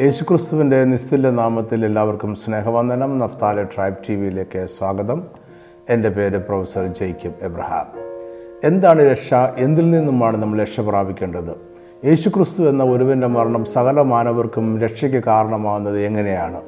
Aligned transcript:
യേശുക്രിസ്തുവിന്റെ 0.00 0.84
നിസ്തുല്യ 0.84 1.30
നാമത്തിൽ 1.30 1.84
എല്ലാവർക്കും 1.84 2.34
സ്നേഹവന്ദനം. 2.34 3.18
നഫ്താല 3.18 3.62
ട്രൈബ് 3.62 3.94
ടി 4.08 4.14
വിയിലേക്ക് 4.14 4.66
സ്വാഗതം. 4.78 5.22
എന്റെ 5.88 6.08
പേര് 6.08 6.38
പ്രൊഫസർ 6.38 6.86
ജെയ്ക്കബ് 6.86 7.44
എബ്രഹാം. 7.44 7.86
എന്താണ് 8.64 9.10
രക്ഷ? 9.10 9.34
എന്തിൽ 9.34 9.90
നിന്നുമാണ് 9.90 10.36
നമ്മൾ 10.36 10.60
രക്ഷ 10.62 10.80
പ്രാപിക്കേണ്ടത്? 10.80 11.50
യേശുക്രിസ്തു 12.06 12.62
എന്ന 12.62 12.84
ഒരുവന്റെ 12.84 13.26
മരണം 13.26 13.64
സകല 13.64 14.02
മാനവർക്കും 14.02 14.80
രക്ഷയ്ക്ക് 14.80 15.24
കാരണമാകുന്നത് 15.24 16.00
എങ്ങനെയാണ്? 16.00 16.60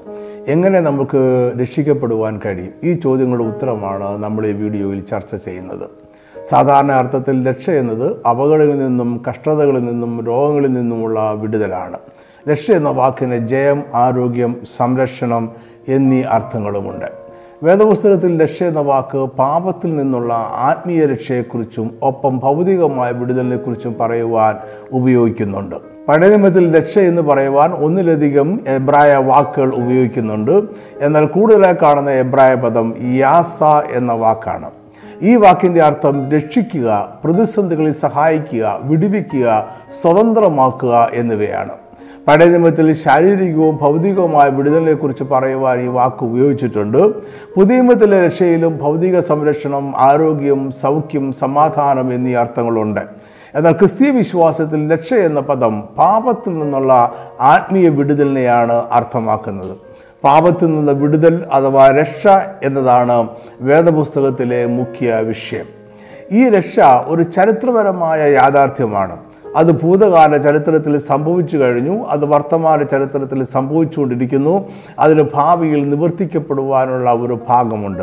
എങ്ങനെ 0.48 0.80
നമുക്ക് 0.80 1.52
രക്ഷിക്കപ്പെടുവാൻ 1.60 2.40
കഴിയും? 2.46 2.72
ഈ 2.84 2.92
ചോദ്യങ്ങളുടെ 2.92 3.48
ഉത്തരമാണ് 3.48 4.22
നമ്മൾ 4.22 4.46
ഈ 4.46 4.52
വീഡിയോയിൽ 4.52 5.00
ചർച്ച 5.00 5.34
ചെയ്യുന്നത്. 5.34 5.88
സാധാരണ 6.44 6.92
അർത്ഥത്തിൽ 6.92 7.48
രക്ഷ 7.48 7.70
എന്നത് 7.70 8.26
അപകടങ്ങളിൽ 8.28 8.78
നിന്നും 8.78 9.22
കഷ്ടതകളിൽ 9.28 9.84
നിന്നും 9.84 10.26
രോഗങ്ങളിൽ 10.26 10.72
നിന്നുമുള്ള 10.72 11.32
വിടുതലാണ്. 11.32 11.98
രക്ഷ 12.50 12.70
എന്ന 12.70 12.90
വാക്കിന് 12.90 13.48
ജയം 13.48 13.82
ആരോഗ്യം 13.94 14.56
സംരക്ഷണം 14.76 15.52
എന്നീ 15.88 16.22
അർത്ഥങ്ങളുമുണ്ട്. 16.22 17.06
വേദപുസ്തകത്തിൽ 17.62 18.42
രക്ഷ 18.42 18.62
എന്ന 18.62 18.80
വാക്ക് 18.80 19.18
പാപത്തിൽ 19.18 19.96
നിന്നുള്ള 19.96 20.34
ആത്മീയ 20.54 21.06
രക്ഷയെക്കുറിച്ചും 21.06 21.98
ഒപ്പം 22.02 22.38
ഭൗതികമായ 22.38 23.10
വിടുതലിനെക്കുറിച്ചും 23.10 23.96
പറയുവാൻ 24.00 24.56
ഉപയോഗിക്കുന്നുണ്ട്. 24.92 25.76
പഴയ 26.08 26.28
നിയമത്തിൽ 26.28 26.78
രക്ഷ 26.78 26.98
എന്ന് 26.98 27.22
പറയുവാൻ 27.22 27.72
ഒന്നിലധികം 27.72 28.60
എബ്രായ 28.68 29.16
വാക്കുകൾ 29.16 29.74
ഉപയോഗിക്കുന്നുണ്ട്. 29.74 30.62
എന്നാൽ 31.00 31.26
കൂടുതലായി 31.26 31.74
കാണുന്ന 31.82 32.10
എബ്രായ 32.10 32.54
പദം 32.54 32.94
യാസ 33.14 33.62
എന്ന 33.90 34.12
വാക്കാണ്. 34.12 34.70
ഈ 35.22 35.36
വാക്കിന്റെ 35.36 35.82
അർത്ഥം 35.82 36.30
രക്ഷിക്കുക 36.30 37.20
പ്രതിസന്ധികളിൽ 37.24 37.92
സഹായിക്കുക 37.92 38.78
വിടുവിക്കുക 38.82 39.68
സ്വതന്ത്രമാക്കുക 40.02 41.10
എന്നിവയാണ്. 41.14 41.81
പഴയ 42.28 42.46
നിയമത്തിൽ 42.46 42.92
ശാരീരികവും 42.92 43.78
ഭൗതികവുമായ 43.82 44.48
വിടുതലിനെക്കുറിച്ച് 44.48 45.24
പറയുവാൻ 45.24 45.80
ഈ 45.80 45.86
വാക്ക് 45.86 46.24
ഉപയോഗിച്ചിട്ടുണ്ട്. 46.24 47.08
പുതിയ 47.56 47.80
നിയമത്തിലെ 47.80 48.26
രക്ഷയിലും 48.26 48.78
ഭൗതിക 48.82 49.20
സംരക്ഷണം 49.20 49.94
ആരോഗ്യം 49.96 50.70
സൗഖ്യം 50.70 51.32
സമാധാനം 51.32 52.14
എന്നീ 52.14 52.34
അർത്ഥങ്ങളുണ്ട്. 52.34 53.00
എന്നാൽ 53.54 53.72
ക്രിസ്തീയ 53.72 54.10
വിശ്വാസത്തിൽ 54.10 54.92
രക്ഷ 54.92 55.14
എന്ന 55.14 55.40
പദം 55.40 55.80
പാപത്തിൽ 55.98 56.58
നിന്നുള്ള 56.58 57.12
ആത്മീയ 57.40 57.88
വിടുതലിനെയാണ് 57.88 58.72
അർത്ഥമാക്കുന്നത്. 58.72 59.76
പാപത്തിൽ 60.24 60.66
നിന്ന് 60.66 60.92
വിടുതൽ 60.92 61.44
അഥവാ 61.52 61.90
രക്ഷ 61.90 62.26
എന്നതാണ് 62.62 63.28
വേദപുസ്തകത്തിലെ 63.60 64.66
മുഖ്യ 64.66 65.14
വിഷയം. 65.14 65.64
ഈ 66.32 66.48
രക്ഷ 66.48 66.80
ഒരു 67.06 67.22
ചരിത്രപരമായ 67.22 68.32
യാഥാർത്ഥ്യമാണ്. 68.32 69.31
അത് 69.56 69.72
ഭൂതകാല 69.82 70.36
ചരിത്രത്തിൽ 70.36 70.98
സംഭവിച്ചു 70.98 71.56
കഴിഞ്ഞു 71.56 72.04
അത് 72.04 72.24
വർത്തമാന 72.24 72.82
ചരിത്രത്തിൽ 72.82 73.44
സംഭവിച്ചുകൊണ്ടിരിക്കുന്നു 73.44 74.68
അതിന് 74.98 75.24
ഭാവിയിൽ 75.34 75.90
നിവർത്തിക്കപ്പെടുവാനുള്ള 75.90 77.12
ഒരു 77.12 77.38
ഭാഗമുണ്ട്. 77.48 78.02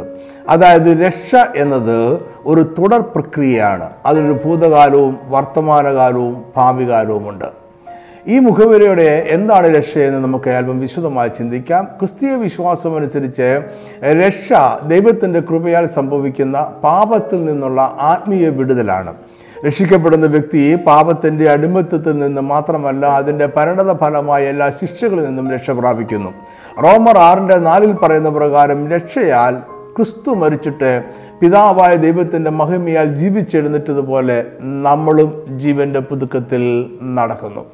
അതായത് 0.50 1.06
രക്ഷ 1.06 1.36
എന്നത് 1.56 2.20
ഒരു 2.46 2.62
തുടർ 2.62 3.00
പ്രക്രിയയാണ്. 3.00 3.90
അതിനൊരു 4.06 4.40
ഭൂതകാലവും 4.46 5.18
വർത്തമാനകാലവും 5.28 6.44
ഭാവികാലവുമുണ്ട്. 6.58 7.46
ഈ 8.28 8.40
മുഖവിലയുടെ 8.40 9.28
എന്താണ് 9.30 9.78
രക്ഷയെന്ന് 9.78 10.20
നമുക്ക് 10.20 10.50
അല്പം 10.50 10.80
വിശദമായി 10.80 11.30
ചിന്തിക്കാം. 11.30 11.84
ക്രിസ്തീയ 11.84 12.36
വിശ്വാസം 12.36 12.96
അനുസരിച്ച് 12.96 13.62
രക്ഷ 14.04 14.54
ദൈവത്തിന്റെ 14.88 15.40
കൃപയാൽ 15.40 15.88
സംഭവിക്കുന്ന 15.88 16.72
പാപത്തിൽ 16.84 17.46
നിന്നുള്ള 17.46 17.98
ആത്മീയ 18.00 18.50
വിടുതലാണ്. 18.50 19.14
രക്ഷിക്കപ്പെടുന്ന 19.66 20.26
വ്യക്തി 20.26 20.76
പാപത്തിന്റെ 20.76 21.50
അടിമത്തത്തിൽ 21.50 22.20
നിന്ന് 22.20 22.42
മാത്രമല്ല 22.42 23.06
അതിന്റെ 23.06 23.46
പരിണത 23.46 23.98
ഫലമായ 23.98 24.44
എല്ലാ 24.44 24.70
ശിക്ഷകളിൽ 24.70 25.24
നിന്നും 25.24 25.52
രക്ഷ 25.52 25.72
പ്രാപിക്കുന്നു. 25.72 26.30
റോമർ 26.84 27.18
ആറിന്റെ 27.18 27.58
നാലിൽ 27.58 27.92
പറയുന്ന 27.94 28.30
പ്രകാരം 28.30 28.90
രക്ഷയാൽ 28.90 29.56
ക്രിസ്തു 29.98 30.30
മരിച്ചിട്ട് 30.30 31.04
പിതാവായ 31.42 31.96
ദൈവത്തിന്റെ 31.96 32.52
മഹിമയാൽ 32.52 33.16
ജീവിച്ചെഴുന്നിട്ടതുപോലെ 33.16 34.46
നമ്മളും 34.62 35.60
ജീവന്റെ 35.60 36.00
പുതുക്കത്തിൽ 36.00 36.64
നടക്കുന്നു. 37.02 37.66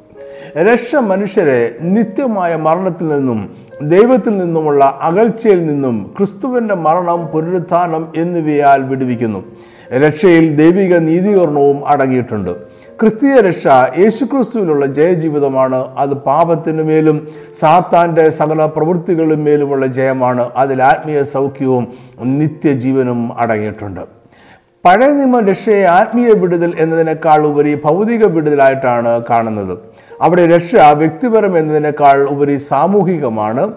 രക്ഷ 0.57 0.95
മനുഷ്യരെ 0.95 1.75
നിത്യമായ 1.81 2.55
മരണത്തിൽ 2.55 3.07
നിന്നും 3.07 3.55
ദൈവത്തിൽ 3.81 4.37
നിന്നുമുള്ള 4.37 4.99
അകൽച്ചയിൽ 5.01 5.65
നിന്നും 5.65 6.13
ക്രിസ്തുവിന്റെ 6.17 6.75
മരണം 6.75 7.27
പുനരുത്ഥാനം 7.27 8.07
എന്നിവയാൽ 8.15 8.83
വിടുവിക്കുന്നു. 8.83 9.43
രക്ഷയിൽ 9.93 10.55
ദൈവിക 10.55 10.95
നീതീകരണവും 10.97 11.87
അടങ്ങിയിട്ടുണ്ട്. 11.87 12.49
ക്രിസ്തീയ 13.01 13.35
രക്ഷ 13.35 13.67
യേശുക്രിസ്തുവിലുള്ള 13.99 14.85
ജയജീവിതമാണ്. 14.85 15.85
അത് 15.97 16.13
പാപത്തിനു 16.13 16.83
മേലും 16.83 17.27
സാത്താന്റെ 17.59 18.29
സകല 18.29 18.65
പ്രവൃത്തികളും 18.65 19.43
മേലുമുള്ള 19.43 19.85
ജയമാണ്. 19.85 20.49
അതിൽ 20.55 20.83
ആത്മീയ 20.83 21.23
സൗഖ്യവും 21.23 21.87
നിത്യജീവനും 22.19 23.39
അടങ്ങിയിട്ടുണ്ട്. 23.39 24.01
പഴയ 24.85 25.07
നിയമ 25.07 25.39
രക്ഷയെ 25.39 25.83
ആത്മീയ 25.83 26.31
വിടുതൽ 26.33 26.73
എന്നതിനേക്കാൾ 26.79 27.45
ഉപരി 27.45 27.81
ഭൗതിക 27.85 28.25
വിടുതലായിട്ടാണ് 28.25 29.23
കാണുന്നത്. 29.29 29.77
അവിടെ 30.21 30.55
രക്ഷ 30.55 30.75
വ്യക്തിപരം 30.75 31.57
എന്നതിനേക്കാൾ 31.57 32.23
ഉപരി 32.23 32.57
സാമൂഹികമാണ്. 32.57 33.71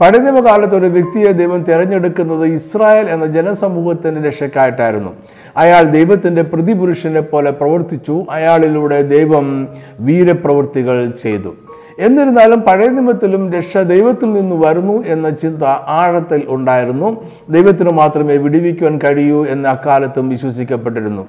പഴയ 0.00 0.18
നിയമകാലത്ത് 0.18 0.76
ഒരു 0.76 0.86
വ്യക്തിയെ 0.86 1.32
ദൈവം 1.32 1.62
തിരഞ്ഞെടുക്കുന്നത് 1.62 2.44
ഇസ്രായേൽ 2.46 3.10
എന്ന 3.10 3.26
ജനസമൂഹത്തിന്റെ 3.26 4.28
രക്ഷയ്ക്കായിട്ടായിരുന്നു. 4.28 5.10
അയാൾ 5.56 5.84
ദൈവത്തിന്റെ 5.84 6.42
പ്രതിപുരുഷനെ 6.42 7.20
പോലെ 7.20 7.50
പ്രവർത്തിച്ചു. 7.50 8.24
അയാളിലൂടെ 8.30 9.02
ദൈവം 9.02 9.68
വീരപ്രവൃത്തികൾ 10.00 11.10
ചെയ്തു. 11.22 11.54
എന്നിരുന്നാലും 11.98 12.60
പഴയ 12.60 12.88
നിയമത്തിലും 12.88 13.52
രക്ഷ 13.52 13.78
ദൈവത്തിൽ 13.78 14.32
നിന്ന് 14.32 14.66
വരുന്നു 14.66 15.04
എന്ന 15.06 15.30
ചിന്ത 15.30 15.62
ആഴത്തിൽ 15.64 16.42
ഉണ്ടായിരുന്നു. 16.48 17.24
ദൈവത്തിന് 17.50 17.90
മാത്രമേ 17.90 18.36
വിടിവിക്കുവാൻ 18.36 19.00
കഴിയൂ 19.04 19.46
എന്ന് 19.46 19.68
അക്കാലത്തും 19.68 20.28
വിശ്വസിക്കപ്പെട്ടിരുന്നു. 20.28 21.28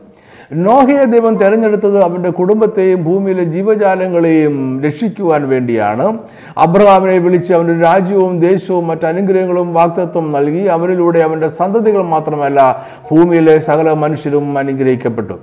നോഹയെ 0.51 1.03
ദൈവം 1.03 1.37
തിരഞ്ഞെടുത്തത് 1.37 2.03
അവന്റെ 2.03 2.29
കുടുംബത്തെയും 2.29 3.03
ഭൂമിയിലെ 3.03 3.43
ജീവജാലങ്ങളെയും 3.43 4.81
രക്ഷിക്കുവാൻ 4.85 5.47
വേണ്ടിയാണ്. 5.47 6.17
അബ്രഹാമിനെ 6.57 7.17
വിളിച്ച് 7.17 7.53
അവന്റെ 7.53 7.79
രാജ്യവും 7.79 8.39
ദേശവും 8.39 8.87
മറ്റു 8.87 9.05
അനുഗ്രഹങ്ങളും 9.05 9.73
വാക്തത്വം 9.73 10.31
നൽകി 10.31 10.65
അവനിലൂടെ 10.65 11.19
അവന്റെ 11.19 11.47
സന്തതികൾ 11.47 12.03
മാത്രമല്ല 12.03 12.85
ഭൂമിയിലെ 13.11 13.59
സകല 13.59 13.93
മനുഷ്യരും 13.93 14.57
അനുഗ്രഹിക്കപ്പെട്ടു. 14.57 15.39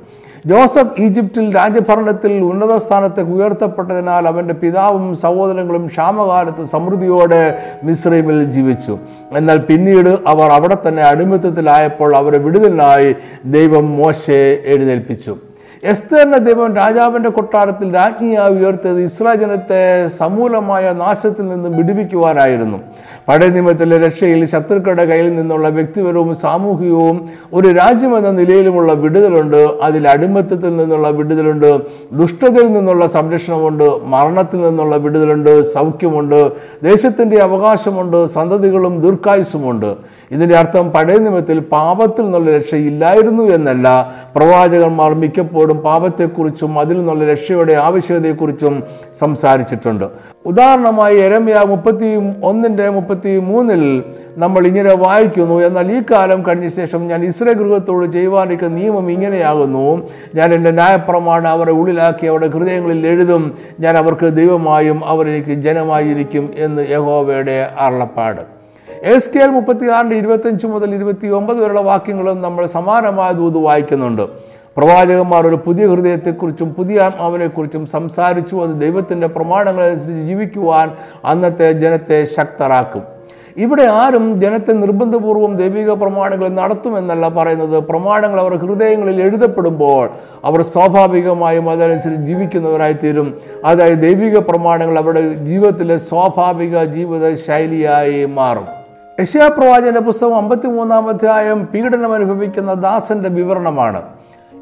ജോസഫ് 0.46 1.00
ഈജിപ്തിൽ 1.00 1.54
രാജ്യഭരണത്തിൽ 1.54 2.32
ഉന്നത 2.42 2.76
സ്ഥാനത്തേക്ക് 2.76 3.30
ഉയർത്തപ്പെട്ടതിനാൽ 3.30 4.26
അവന്റെ 4.28 4.54
പിതാവും 4.54 5.14
സഹോദരങ്ങളും 5.14 5.86
ക്ഷാമകാലത്ത് 5.86 6.64
സമൃദ്ധിയോടെ 6.64 7.42
മിശ്രീമിൽ 7.84 8.44
ജീവിച്ചു. 8.44 8.98
എന്നാൽ 9.32 9.58
പിന്നീട് 9.58 10.18
അവർ 10.26 10.50
അവിടെ 10.50 10.78
തന്നെ 10.86 11.02
അടിമത്തത്തിലായപ്പോൾ 11.02 12.16
അവരെ 12.16 12.38
വിടുതലിനായി 12.38 13.16
ദൈവം 13.44 13.96
മോശയെ 13.96 14.50
എഴുന്നേൽപ്പിച്ചു. 14.64 15.49
എസ്തറിനെ 15.84 16.38
ദൈവം 16.38 16.76
രാജാവിന്റെ 16.76 17.30
കൊട്ടാരത്തിൽ 17.30 17.94
രാജ്ഞിയായി 17.94 18.52
ഉയർത്തിയത് 18.54 19.02
ഇസ്രായേൽ 19.02 19.38
ജനത്തെ 19.38 20.06
സമൂലമായ 20.06 20.92
നാശത്തിൽ 20.92 21.48
നിന്നും 21.48 21.76
വിടുവിക്കുവാനായിരുന്നു. 21.76 22.78
പഴയ 23.28 23.48
നിയമത്തിലെ 23.48 23.98
രക്ഷയിൽ 23.98 24.44
ശത്രുക്കളുടെ 24.44 25.04
കയ്യിൽ 25.04 25.36
നിന്നുള്ള 25.36 25.68
വ്യക്തിപരവും 25.68 26.34
സാമൂഹികവും 26.34 27.28
ഒരു 27.52 27.68
രാജ്യമെന്ന 27.68 28.30
നിലയിലുമുള്ള 28.30 28.92
വിടുതലുണ്ട്. 28.92 29.56
അതിൽ 29.56 30.08
അടിമത്തത്തിൽ 30.08 30.76
നിന്നുള്ള 30.76 31.08
വിടുതലുണ്ട്. 31.08 31.78
ദുഷ്ടതയിൽ 32.12 32.72
നിന്നുള്ള 32.72 33.06
സംരക്ഷണമുണ്ട്. 33.06 34.04
മരണത്തിൽ 34.04 34.60
നിന്നുള്ള 34.60 34.96
വിടുതലുണ്ട്. 34.96 35.62
സൗഖ്യമുണ്ട്. 35.62 36.52
ദേശത്തിന്റെ 36.82 37.38
അവകാശമുണ്ട്. 37.38 38.26
സന്തതികളും 38.26 39.02
ദീർഘായുസുമുണ്ട് 39.02 40.19
ഇതിന്റെ 40.30 40.56
അർത്ഥം 40.56 40.92
പഴയ 40.92 41.16
നിമിത്തത്തിൽ 41.16 41.58
പാപത്തിൽ 41.58 42.24
നിന്നുള്ള 42.24 42.56
രക്ഷയില്ലായിരുന്നു 42.56 43.42
എന്നല്ല. 43.42 44.14
പ്രവാചകന്മാർ 44.36 45.14
മിക്കപ്പോഴും 45.14 45.78
പാപത്തെക്കുറിച്ചും 45.78 46.78
അതിൽ 46.78 46.98
നിന്നുള്ള 46.98 47.24
രക്ഷയുടെ 47.32 47.72
ആവശ്യകതയെക്കുറിച്ചും 47.72 48.82
സംസാരിച്ചിട്ടുണ്ട്. 49.18 50.04
ഉദാഹരണമായി 50.46 51.16
എരമ്യ 51.16 51.64
മുപ്പത്തി 51.68 52.10
ഒന്നിന്റെ 52.44 52.90
മുപ്പത്തി 52.90 53.38
മൂന്നിൽ 53.38 54.04
നമ്മൾ 54.36 54.66
ഇങ്ങനെ 54.66 54.94
വായിക്കുന്നു 54.94 55.60
എന്നാൽ 55.60 55.92
ഈ 55.92 56.02
കാലം 56.10 56.46
കഴിഞ്ഞ 56.48 56.68
ശേഷം 56.68 57.08
ഞാൻ 57.08 57.24
ഇസ്രേ 57.24 57.52
ഗൃഹത്തോട് 57.52 58.06
ചെയ്യുവാനിരിക്കുന്ന 58.12 58.78
നിയമം 58.78 59.10
ഇങ്ങനെയാകുന്നു. 59.10 60.08
ഞാൻ 60.34 60.54
എന്റെ 60.54 60.70
ന്യായപ്രമാണം 60.70 61.48
അവരെ 61.48 61.72
ഉള്ളിലാക്കി 61.72 62.26
അവരുടെ 62.26 62.46
ഹൃദയങ്ങളിൽ 62.46 63.06
എഴുതും. 63.06 63.54
ഞാൻ 63.80 63.96
അവർക്ക് 63.96 64.26
ദൈവമായും 64.26 65.04
അവർ 65.04 65.28
എനിക്ക് 65.28 65.62
ജനമായിരിക്കും 65.62 66.50
എന്ന് 66.56 66.86
യഹോവയുടെ 66.90 67.70
അരുളപ്പാട്. 67.78 68.59
എസ് 69.02 69.30
കെ 69.34 69.38
എൽ 69.38 69.46
മുപ്പത്തി 69.46 69.86
ആറിന്റെ 69.88 70.16
ഇരുപത്തഞ്ച് 70.16 70.66
മുതൽ 70.66 70.94
ഇരുപത്തി 70.94 71.26
ഒമ്പത് 71.26 71.56
വരെയുള്ള 71.56 71.80
വാക്യങ്ങളും 71.80 72.42
നമ്മൾ 72.42 72.66
സമാനമായ 72.66 73.32
ദൂത് 73.32 73.58
വായിക്കുന്നുണ്ട്. 73.58 74.22
പ്രവാചകന്മാർ 74.76 75.46
ഒരു 75.46 75.56
പുതിയ 75.56 75.86
ഹൃദയത്തെക്കുറിച്ചും 75.86 76.74
പുതിയ 76.74 77.00
ആത്മാവിനെക്കുറിച്ചും 77.00 77.86
സംസാരിച്ചു. 77.86 78.56
അത് 78.56 78.80
ദൈവത്തിന്റെ 78.80 79.26
പ്രമാണങ്ങളനുസരിച്ച് 79.26 80.22
ജീവിക്കുവാൻ 80.22 80.90
അന്നത്തെ 81.24 81.72
ജനത്തെ 81.72 82.24
ശക്തരാക്കും. 82.24 83.02
ഇവിടെ 83.56 83.82
ആരും 83.82 84.40
ജനത്തെ 84.40 84.72
നിർബന്ധപൂർവം 84.72 85.56
ദൈവിക 85.56 85.90
പ്രമാണങ്ങൾ 85.92 86.48
നടത്തുമെന്നല്ല 86.48 87.28
പറയുന്നത്. 87.28 87.78
പ്രമാണങ്ങൾ 87.80 88.40
അവർ 88.40 88.56
ഹൃദയങ്ങളിൽ 88.56 89.22
എഴുതപ്പെടുമ്പോൾ 89.22 90.10
അവർ 90.44 90.62
സ്വാഭാവികമായും 90.62 91.70
അതനുസരിച്ച് 91.70 92.22
ജീവിക്കുന്നവരായി 92.22 92.92
തീരും 92.92 93.40
അതായത് 93.64 93.98
ദൈവിക 93.98 94.38
പ്രമാണങ്ങൾ 94.38 94.98
അവരുടെ 94.98 95.34
ജീവിതത്തിലെ 95.34 95.98
സ്വാഭാവിക 95.98 96.84
ജീവിത 96.84 97.34
ശൈലിയായി 97.34 98.24
മാറും. 98.24 98.79
യശയാ 99.20 99.48
പ്രവാചകന്റെ 99.48 100.00
പുസ്തകം 100.00 100.36
അമ്പത്തി 100.36 100.66
മൂന്നാം 100.66 101.08
അധ്യായം 101.08 101.66
പീഡനം 101.66 102.14
അനുഭവിക്കുന്ന 102.14 102.74
ദാസന്റെ 102.74 103.28
വിവരണമാണ്. 103.28 104.02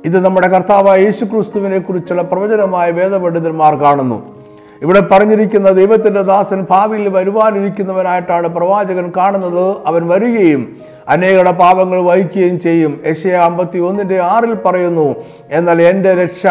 ഇത് 0.04 0.24
നമ്മുടെ 0.24 0.48
കർത്താവായ 0.48 1.00
യേശു 1.00 1.24
ക്രിസ്തുവിനെ 1.24 1.78
കുറിച്ചുള്ള 1.78 2.22
പ്രവചനമായ 2.22 2.90
വേദപണ്ഡിതന്മാർ 2.90 3.74
കാണുന്നു. 3.74 4.44
ഇവിടെ 4.82 5.00
പറഞ്ഞിരിക്കുന്ന 5.00 5.70
ദൈവത്തിന്റെ 5.70 6.22
ദാസൻ 6.22 6.66
ഭാവിയിൽ 6.70 7.08
വരുവാനിരിക്കുന്നവനായിട്ടാണ് 7.08 8.48
പ്രവാചകൻ 8.48 9.12
കാണുന്നത്. 9.16 9.76
അവൻ 9.86 10.08
വരികയും 10.08 10.76
അനേകരുടെ 11.08 11.52
പാപങ്ങൾ 11.52 12.00
വഹിക്കുകയും 12.00 12.60
ചെയ്യും. 12.60 13.00
യശയ 13.06 13.32
അമ്പത്തി 13.32 13.78
ഒന്നിന്റെ 13.78 14.20
ആറിൽ 14.20 14.54
പറയുന്നു 14.54 15.14
എന്നാൽ 15.50 15.82
എന്റെ 15.82 16.14
രക്ഷ 16.14 16.46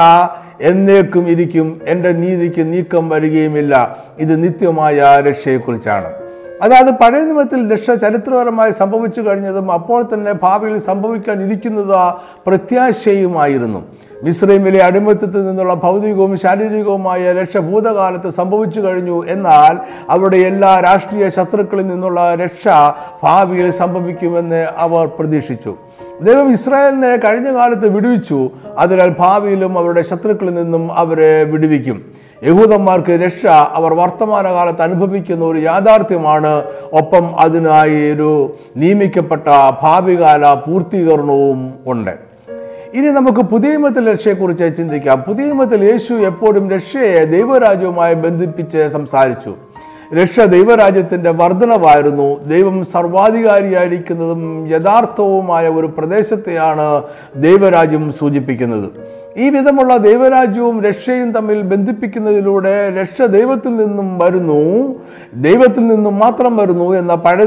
എന്നേക്കും 0.62 1.30
ഇരിക്കും. 1.30 1.82
എന്റെ 1.88 2.12
നീതിക്ക് 2.12 2.74
നീക്കം 2.74 3.10
വരികയുമില്ല. 3.10 3.98
ഇത് 4.20 4.44
നിത്യമായ 4.44 5.22
രക്ഷയെക്കുറിച്ചാണ്. 5.30 6.27
അതായത് 6.62 6.92
പഴയ 6.92 7.24
നിയമത്തിൽ 7.24 7.74
രക്ഷ 7.74 7.92
ചരിത്രപരമായി 7.92 8.72
സംഭവിച്ചു 8.72 9.22
കഴിഞ്ഞതും 9.22 9.72
അപ്പോൾ 9.72 10.04
തന്നെ 10.14 10.34
ഭാവിയിൽ 10.34 10.80
സംഭവിക്കാൻ 10.80 11.44
ഇരിക്കുന്നത് 11.44 12.14
പ്രത്യാശയുമായിരുന്നു. 12.48 13.86
മിശ്രൈമിലെ 14.24 14.84
അടിമത്തത്തിൽ 14.84 15.46
നിന്നുള്ള 15.46 15.74
ഭൗതികവും 15.74 16.38
ശാരീരികവുമായ 16.38 17.34
രക്ഷ 17.34 17.58
ഭൂതകാലത്ത് 17.58 18.30
സംഭവിച്ചു 18.30 18.82
കഴിഞ്ഞു. 18.82 19.26
എന്നാൽ 19.26 19.78
അവരുടെ 20.10 20.38
എല്ലാ 20.38 20.80
രാഷ്ട്രീയ 20.80 21.30
ശത്രുക്കളിൽ 21.30 21.88
നിന്നുള്ള 21.88 22.36
രക്ഷ 22.36 22.68
ഭാവിയിൽ 23.24 23.72
സംഭവിക്കുമെന്ന് 23.72 24.68
അവർ 24.78 25.08
പ്രതീക്ഷിച്ചു. 25.08 25.76
ദൈവം 26.22 26.52
ഇസ്രായേലിനെ 26.52 27.16
കഴിഞ്ഞ 27.16 27.54
കാലത്ത് 27.54 27.88
വിടുവിച്ചു. 27.88 28.52
അതിനാൽ 28.78 29.16
ഭാവിയിലും 29.20 29.78
അവരുടെ 29.78 30.02
ശത്രുക്കളിൽ 30.02 30.54
നിന്നും 30.54 30.98
അവരെ 30.98 31.44
വിടുവിക്കും. 31.44 32.27
യഹൂദന്മാർക്ക് 32.44 33.12
രക്ഷ 33.12 33.46
അവർ 33.48 33.94
വർത്തമാനകാലത്ത് 33.94 34.82
അനുഭവിക്കുന്ന 34.82 35.46
ഒരു 35.46 35.60
യാഥാർത്ഥ്യമാണ്. 35.60 36.64
ഒപ്പം 36.94 37.40
അതിനായി 37.40 38.12
ഒരു 38.12 38.56
നിയമിക്കപ്പെട്ട 38.78 39.48
ഭാവികാല 39.82 40.54
പൂർത്തീകരണവും 40.54 41.74
ഉണ്ട്. 41.88 42.12
ഇനി 42.94 43.08
നമുക്ക് 43.08 43.42
പുതിയമത്തിൽ 43.42 44.14
രക്ഷയെക്കുറിച്ച് 44.14 44.78
ചിന്തിക്കാം. 44.78 45.22
പുതിയമത്തിൽ 45.22 45.84
യേശു 45.84 46.14
എപ്പോഴും 46.14 46.70
രക്ഷയെ 46.70 47.24
ദൈവരാജ്യവുമായി 47.24 48.14
ബന്ധിപ്പിച്ച് 48.14 48.90
സംസാരിച്ചു. 48.90 49.56
രക്ഷ 50.16 50.40
ദൈവരാജ്യത്തിന്റെ 50.40 51.32
വർധനവായിരുന്നു. 51.32 52.44
ദൈവം 52.44 52.86
സർവാധികാരിയായിരിക്കുന്നതും 52.86 54.68
യഥാർത്ഥവുമായ 54.70 55.68
ഒരു 55.68 55.88
പ്രദേശത്തെയാണ് 55.88 57.02
ദൈവരാജ്യം 57.36 58.12
സൂചിപ്പിക്കുന്നത്. 58.12 58.90
ഈ 59.38 59.50
വിധമുള്ള 59.50 59.98
ദൈവരാജ്യവും 59.98 60.84
രക്ഷയും 60.84 61.32
തമ്മിൽ 61.32 61.62
ബന്ധിപ്പിക്കുന്നതിലൂടെ 61.62 62.96
രക്ഷ 63.02 63.22
ദൈവത്തിൽ 63.22 63.76
നിന്നും 63.76 64.18
വരുന്നു. 64.20 64.96
ദൈവത്തിൽ 65.34 65.88
നിന്നും 65.88 66.20
മാത്രം 66.20 66.58
വരുന്നു 66.58 66.94
എന്ന 66.94 67.16
പഴയ 67.16 67.46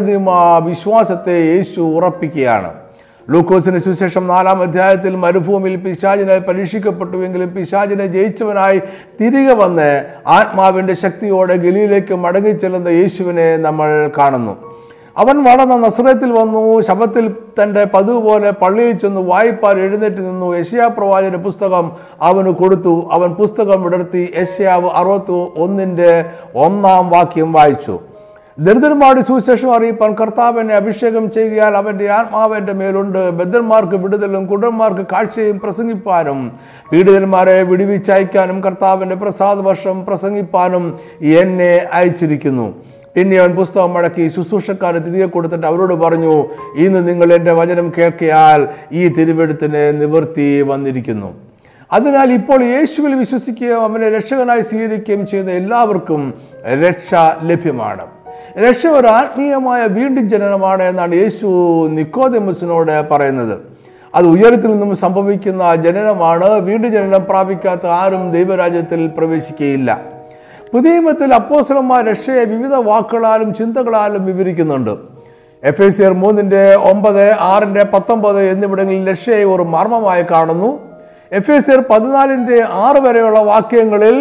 വിശ്വാസത്തെ 0.68 1.56
യേശു 1.56 1.80
ഉറപ്പിക്കുകയാണ്. 1.80 2.89
ലൂക്കോസിന് 3.32 3.78
സുശേഷം 3.78 4.26
നാലാം 4.26 4.62
അധ്യായത്തിൽ 4.62 5.16
മരുഭൂമിയിൽ 5.16 5.76
പിശാചിനെ 5.76 6.38
പരീക്ഷിക്കപ്പെട്ടുവെങ്കിലും 6.38 7.54
പിശാചിനെ 7.54 8.06
ജയിച്ചവനായി 8.06 8.78
തിരികെ 9.20 9.54
വന്ന് 9.54 10.04
ആത്മാവിന്റെ 10.26 10.94
ശക്തിയോടെ 10.94 11.56
ഗലിയിലേക്ക് 11.56 12.14
മടങ്ങിച്ചെല്ലുന്ന 12.14 12.88
യേശുവിനെ 12.88 13.56
നമ്മൾ 13.56 14.10
കാണുന്നു. 14.18 14.54
അവൻ 15.16 15.36
വളർന്ന 15.44 15.76
നസ്രത്തിൽ 15.76 16.32
വന്നു 16.32 16.80
ശബത്തിൽ 16.80 17.34
തന്റെ 17.62 17.84
പതിവ് 17.84 18.20
പോലെ 18.20 18.50
പള്ളിയിൽ 18.50 18.98
ചെന്ന് 18.98 19.20
വായ്പാൽ 19.20 19.78
എഴുന്നേറ്റ് 19.78 20.16
നിന്നു 20.16 20.56
യശയാ 20.56 20.88
പ്രവാചകന്റെ 20.88 21.38
പുസ്തകം 21.38 21.92
അവന് 22.22 22.48
കൊടുത്തു. 22.48 23.08
അവൻ 23.12 23.30
പുസ്തകം 23.34 23.82
വിടർത്തി 23.82 24.34
യശയാവ് 24.40 24.90
അറുപത്തി 24.90 25.60
ഒന്നിന്റെ 25.62 26.24
ഒന്നാം 26.54 27.10
വാക്യം 27.10 27.52
വായിച്ചു. 27.52 27.98
ദരിദ്രന്മാരുടെ 28.66 29.22
സുവിശേഷം 29.26 29.74
അറിയിപ്പാൻ 29.74 30.14
കർത്താവിനെ 30.14 30.74
അഭിഷേകം 30.74 31.30
ചെയ്യുകയാൽ 31.34 31.74
അവന്റെ 31.76 32.06
ആത്മാവ് 32.16 32.56
എന്റെ 32.56 32.72
മേലുണ്ട്. 32.80 33.30
ബദ്ധന്മാർക്ക് 33.38 33.96
വിടുതലും 34.02 34.46
കുടന്മാർക്ക് 34.46 35.04
കാഴ്ചയും 35.12 35.60
പ്രസംഗിപ്പാനും 35.60 36.40
പീഡിതന്മാരെ 36.90 37.62
വിടുവിച്ചയക്കാനും 37.70 38.58
കർത്താവിന്റെ 38.66 39.16
പ്രസാദ 39.22 39.58
വർഷം 39.68 39.96
പ്രസംഗിപ്പാനും 40.06 40.84
എന്നെ 41.40 41.72
അയച്ചിരിക്കുന്നു. 41.92 42.66
പിന്നെ 43.14 43.38
അവൻ 43.38 43.56
പുസ്തകം 43.56 43.94
മടക്കി 43.94 44.28
ശുശ്രൂഷക്കാരെ 44.36 44.98
തിരികെ 44.98 45.26
കൊടുത്തിട്ട് 45.26 45.66
അവരോട് 45.66 45.94
പറഞ്ഞു 45.94 46.34
ഇന്ന് 46.84 47.08
നിങ്ങൾ 47.08 47.28
എന്റെ 47.38 47.52
വചനം 47.52 47.92
കേൾക്കിയാൽ 47.98 48.68
ഈ 48.92 49.08
തിരുവെടുത്തിന് 49.08 49.84
നിവൃത്തി 50.02 50.50
വന്നിരിക്കുന്നു. 50.62 51.30
അതിനാൽ 51.92 52.28
ഇപ്പോൾ 52.32 52.60
യേശുവിൽ 52.64 53.14
വിശ്വസിക്കുകയും 53.14 53.82
അവനെ 53.84 54.08
രക്ഷകനായി 54.18 54.62
സ്വീകരിക്കുകയും 54.70 55.26
ചെയ്യുന്ന 55.26 55.50
എല്ലാവർക്കും 55.50 56.20
രക്ഷ 56.84 57.14
ലഭ്യമാണ്. 57.42 58.06
രക്ഷ 58.68 58.86
ഒരു 58.86 59.06
ആത്മീയമായ 59.06 59.86
വീണ്ടും 59.86 60.28
ജനനമാണ് 60.28 60.82
എന്നാണ് 60.82 61.14
യേശു 61.14 61.46
നിക്കോദമസിനോട് 61.86 63.08
പറയുന്നത്. 63.08 63.58
അത് 64.14 64.26
ഉയരത്തിൽ 64.26 64.70
നിന്നും 64.70 64.96
സംഭവിക്കുന്ന 64.96 65.74
ജനനമാണ്. 65.74 66.52
വീണ്ടും 66.52 66.92
ജനനം 66.92 67.24
പ്രാപിക്കാത്ത 67.24 67.86
ആരും 67.86 68.32
ദൈവരാജ്യത്തിൽ 68.32 69.06
പ്രവേശിക്കുകയില്ല. 69.06 70.00
പുതിയമത്തിൽ 70.72 71.34
അപ്പോസലന്മാർ 71.34 72.10
രക്ഷയെ 72.10 72.44
വിവിധ 72.44 72.74
വാക്കുകളാലും 72.74 73.54
ചിന്തകളാലും 73.54 74.26
വിവരിക്കുന്നുണ്ട്. 74.26 74.90
എഫ് 75.64 75.82
എ 75.82 75.88
സി 75.88 76.02
ആർ 76.02 76.12
മൂന്നിന്റെ 76.12 76.74
ഒമ്പത് 76.74 77.36
ആറിന്റെ 77.40 77.84
പത്തൊമ്പത് 77.84 78.42
എന്നിവിടങ്ങളിൽ 78.42 79.10
രക്ഷയെ 79.10 79.44
ഒരു 79.44 79.62
മർമ്മമായി 79.62 80.24
കാണുന്നു. 80.30 80.89
എഫ് 81.32 81.52
എസ് 81.52 81.70
എർ 81.70 81.80
പതിനാലിന്റെ 81.90 82.56
ആറ് 82.84 82.98
വരെയുള്ള 82.98 83.38
വാക്യങ്ങളിൽ 83.38 84.16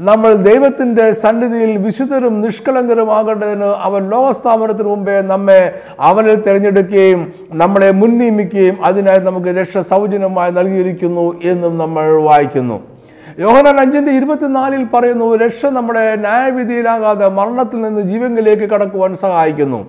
നമ്മൾ 0.00 0.34
ദൈവത്തിന്റെ 0.34 1.12
സന്നിധിയിൽ 1.12 1.76
വിശുദ്ധരും 1.76 2.40
നിഷ്കളങ്കരുമാകേണ്ടതിന് 2.40 3.68
അവൻ 3.88 4.10
ലോകസ്ഥാപനത്തിന് 4.10 4.88
മുമ്പേ 4.88 5.20
നമ്മെ 5.20 5.60
അവനിൽ 6.00 6.34
തിരഞ്ഞെടുക്കുകയും 6.34 7.32
നമ്മളെ 7.52 7.90
മുൻ 7.90 8.18
നിയമിക്കുകയും 8.18 8.84
അതിനായി 8.84 9.18
നമുക്ക് 9.18 9.46
രക്ഷ 9.46 9.78
സൗജന്യമായി 9.78 10.50
നൽകിയിരിക്കുന്നു 10.50 11.26
എന്നും 11.42 11.78
നമ്മൾ 11.78 12.06
വായിക്കുന്നു. 12.22 12.78
യോഹനാൻ 13.38 13.80
അഞ്ചിന്റെ 13.80 14.12
ഇരുപത്തിനാലിൽ 14.12 14.84
പറയുന്നു 14.94 15.26
രക്ഷ 15.36 15.66
നമ്മുടെ 15.66 16.16
ന്യായവിധിയിലാകാതെ 16.16 17.28
മരണത്തിൽ 17.28 17.80
നിന്ന് 17.80 18.02
ജീവങ്കിലേക്ക് 18.10 18.66
കടക്കുവാൻ 18.70 19.16
സഹായിക്കുന്നു. 19.16 19.80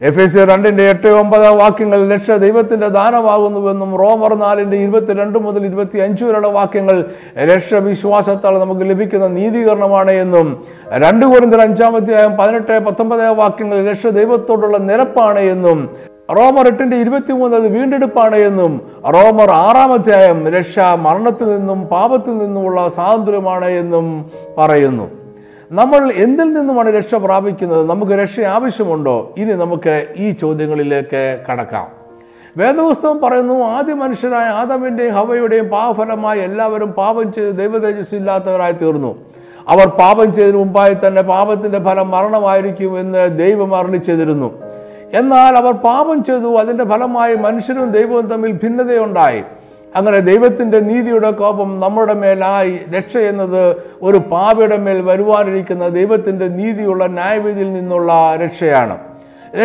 എഫ് 0.00 0.20
എസ് 0.20 0.32
സി 0.32 0.42
രണ്ടിന്റെ 0.44 0.84
എട്ട് 0.90 1.08
ഒമ്പത് 1.12 1.46
വാക്യങ്ങൾ 1.58 2.00
ലക്ഷ 2.08 2.36
ദൈവത്തിന്റെ 2.44 2.88
ദാനമാകുന്നുവെന്നും 2.88 3.90
റോമർ 4.02 4.32
നാലിന്റെ 4.34 4.76
ഇരുപത്തിരണ്ട് 4.76 5.38
മുതൽ 5.38 5.64
ഇരുപത്തി 5.64 5.98
അഞ്ച് 5.98 6.22
വരെയുള്ള 6.24 6.48
വാക്യങ്ങൾ 6.48 6.96
രക്ഷ 7.50 7.74
വിശ്വാസത്താൽ 7.74 8.54
നമുക്ക് 8.58 8.86
ലഭിക്കുന്ന 8.90 9.28
നീതീകരണമാണ് 9.28 10.14
എന്നും 10.22 10.48
രണ്ട് 10.96 11.26
കുറിന്തർ 11.26 11.60
അഞ്ചാമത്തെയായും 11.60 12.36
പതിനെട്ട് 12.36 12.78
പത്തൊമ്പത് 12.80 13.24
വാക്യങ്ങൾ 13.34 13.78
ലക്ഷ 13.82 14.06
ദൈവത്തോടുള്ള 14.06 14.78
നിരപ്പാണ് 14.78 15.44
എന്നും 15.50 15.80
റോമർ 16.30 16.66
എട്ടിന്റെ 16.66 16.96
ഇരുപത്തിമൂന്ന് 16.96 17.56
അത് 17.56 17.68
വീണ്ടെടുപ്പാണ് 17.76 18.36
എന്നും 18.36 18.72
റോമർ 19.14 19.50
ആറാം 19.60 19.92
അധ്യായം 19.92 20.48
രക്ഷ 20.48 20.78
മരണത്തിൽ 20.96 21.48
നിന്നും 21.56 21.80
പാപത്തിൽ 21.86 22.34
നിന്നുമുള്ള 22.38 22.88
സ്വാതന്ത്ര്യമാണ് 22.88 23.70
എന്നും 23.80 24.06
പറയുന്നു. 24.58 25.06
നമ്മൾ 25.72 26.12
എന്തിൽ 26.12 26.52
നിന്നുമാണ് 26.52 26.98
രക്ഷ 26.98 27.14
പ്രാപിക്കുന്നത്? 27.14 27.90
നമുക്ക് 27.90 28.12
രക്ഷ 28.12 28.40
ആവശ്യമുണ്ടോ? 28.40 29.34
ഇനി 29.36 29.52
നമുക്ക് 29.52 30.06
ഈ 30.16 30.30
ചോദ്യങ്ങളിലേക്ക് 30.30 31.44
കടക്കാം. 31.52 31.88
വേദപുസ്തകം 32.56 33.20
പറയുന്നു 33.20 33.54
ആദ്യ 33.54 33.94
മനുഷ്യരായ 33.94 34.44
ആദമിന്റെയും 34.44 35.14
ഹവയുടെയും 35.14 35.68
പാവഫലമായി 35.68 36.40
എല്ലാവരും 36.40 36.92
പാപം 36.92 37.32
ചെയ്ത് 37.32 37.58
ദൈവതേജസ് 37.58 38.14
ഇല്ലാത്തവരായി 38.14 38.72
തീർന്നു. 38.72 39.18
അവർ 39.68 39.86
പാപം 39.86 40.34
ചെയ്തതിനു 40.34 40.58
മുമ്പായി 40.58 40.96
തന്നെ 41.06 41.22
പാപത്തിന്റെ 41.22 41.78
ഫലം 41.78 42.10
മരണമായിരിക്കും 42.10 43.00
എന്ന് 43.00 43.38
ദൈവം 43.38 43.76
അരളി 43.76 43.96
ചെയ്തിരുന്നു 43.96 44.62
എന്നാൽ 45.12 45.56
അവർ 45.56 45.72
പാപം 45.72 46.24
ചെയ്തു 46.24 46.56
അതിന്റെ 46.56 46.84
ഫലമായി 46.84 47.34
മനുഷ്യരും 47.34 47.90
ദൈവവും 47.90 48.26
തമ്മിൽ 48.26 48.52
ഭിന്നതയുണ്ടായി. 48.52 49.42
അങ്ങനെ 49.96 50.20
ദൈവത്തിന്റെ 50.20 50.80
നീതിയുടെ 50.80 51.30
കോപം 51.30 51.80
നമ്മുടെ 51.80 52.14
മേലായി. 52.14 52.80
രക്ഷ 52.96 53.16
എന്നത് 53.16 53.76
ഒരു 54.02 54.18
പാപയുടെ 54.18 54.76
മേൽ 54.76 55.00
വരുവാനിരിക്കുന്ന 55.02 55.88
ദൈവത്തിന്റെ 55.88 56.48
നീതിയുള്ള 56.48 57.06
ന്യായവിധിയിൽ 57.06 57.72
നിന്നുള്ള 57.72 58.12
രക്ഷയാണ്. 58.36 58.98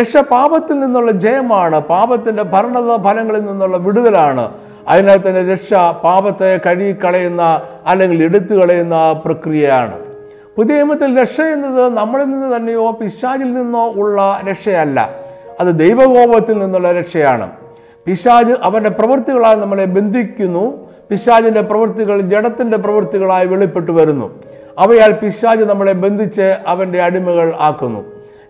രക്ഷ 0.00 0.16
പാപത്തിൽ 0.16 0.80
നിന്നുള്ള 0.80 1.10
ജയമാണ്. 1.10 1.80
പാപത്തിന്റെ 1.80 2.42
ഭരണത 2.42 2.96
ഫലങ്ങളിൽ 3.02 3.44
നിന്നുള്ള 3.44 3.76
വിടുതലാണ്. 3.76 4.50
അതിനാൽ 4.88 5.28
തന്നെ 5.28 5.52
രക്ഷ 5.52 5.74
പാപത്തെ 5.74 6.60
കഴുകിക്കളയുന്ന 6.66 7.62
അല്ലെങ്കിൽ 7.86 8.24
എടുത്തു 8.24 8.54
കളയുന്ന 8.54 9.22
പ്രക്രിയയാണ്. 9.24 9.98
പുതിയ 10.56 10.74
നിയമത്തിൽ 10.74 11.20
രക്ഷ 11.20 11.40
എന്നത് 11.40 11.88
നമ്മളിൽ 11.96 12.24
നിന്ന് 12.24 12.56
തന്നെയോ 12.56 12.90
പിശാചിൽ 12.90 13.52
നിന്നോ 13.52 13.92
ഉള്ള 13.96 14.40
രക്ഷയല്ല. 14.50 15.10
അത് 15.60 15.78
ദൈവകോപത്തിൽ 15.78 16.58
നിന്നുള്ള 16.58 16.92
രക്ഷയാണ്. 16.92 17.50
പിശാജ് 18.06 18.52
അവന്റെ 18.62 18.90
പ്രവൃത്തികളാൽ 18.90 19.54
നമ്മളെ 19.54 19.84
ബന്ധിക്കുന്നു. 19.84 20.88
പിശാജിന്റെ 21.10 21.60
പ്രവൃത്തികൾ 21.60 22.20
ജഡത്തിന്റെ 22.20 22.76
പ്രവൃത്തികളായി 22.76 23.46
വെളിപ്പെട്ടു 23.46 23.92
വരുന്നു. 23.92 24.42
അവയാൽ 24.78 25.12
പിശാജ് 25.12 25.64
നമ്മളെ 25.64 25.92
ബന്ധിച്ച് 25.92 26.56
അവന്റെ 26.66 27.02
അടിമകൾ 27.02 27.54
ആക്കുന്നു. 27.60 28.04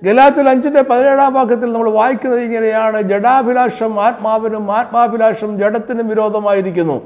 ഗലാത്തിൽ 0.05 0.49
അഞ്ചിന്റെ 0.49 0.83
പതിനേഴാം 0.83 1.35
വാക്യത്തിൽ 1.35 1.73
നമ്മൾ 1.73 1.91
വായിക്കുന്നത് 1.91 2.41
ഇങ്ങനെയാണ്. 2.41 3.03
ജഡാഭിലാഷം 3.03 4.01
ആത്മാവിനും 4.01 4.73
ആത്മാഭിലാഷം 4.73 5.59
ജഡത്തിനും 5.59 6.09
വിരോധമായിരിക്കുന്നു. 6.09 7.03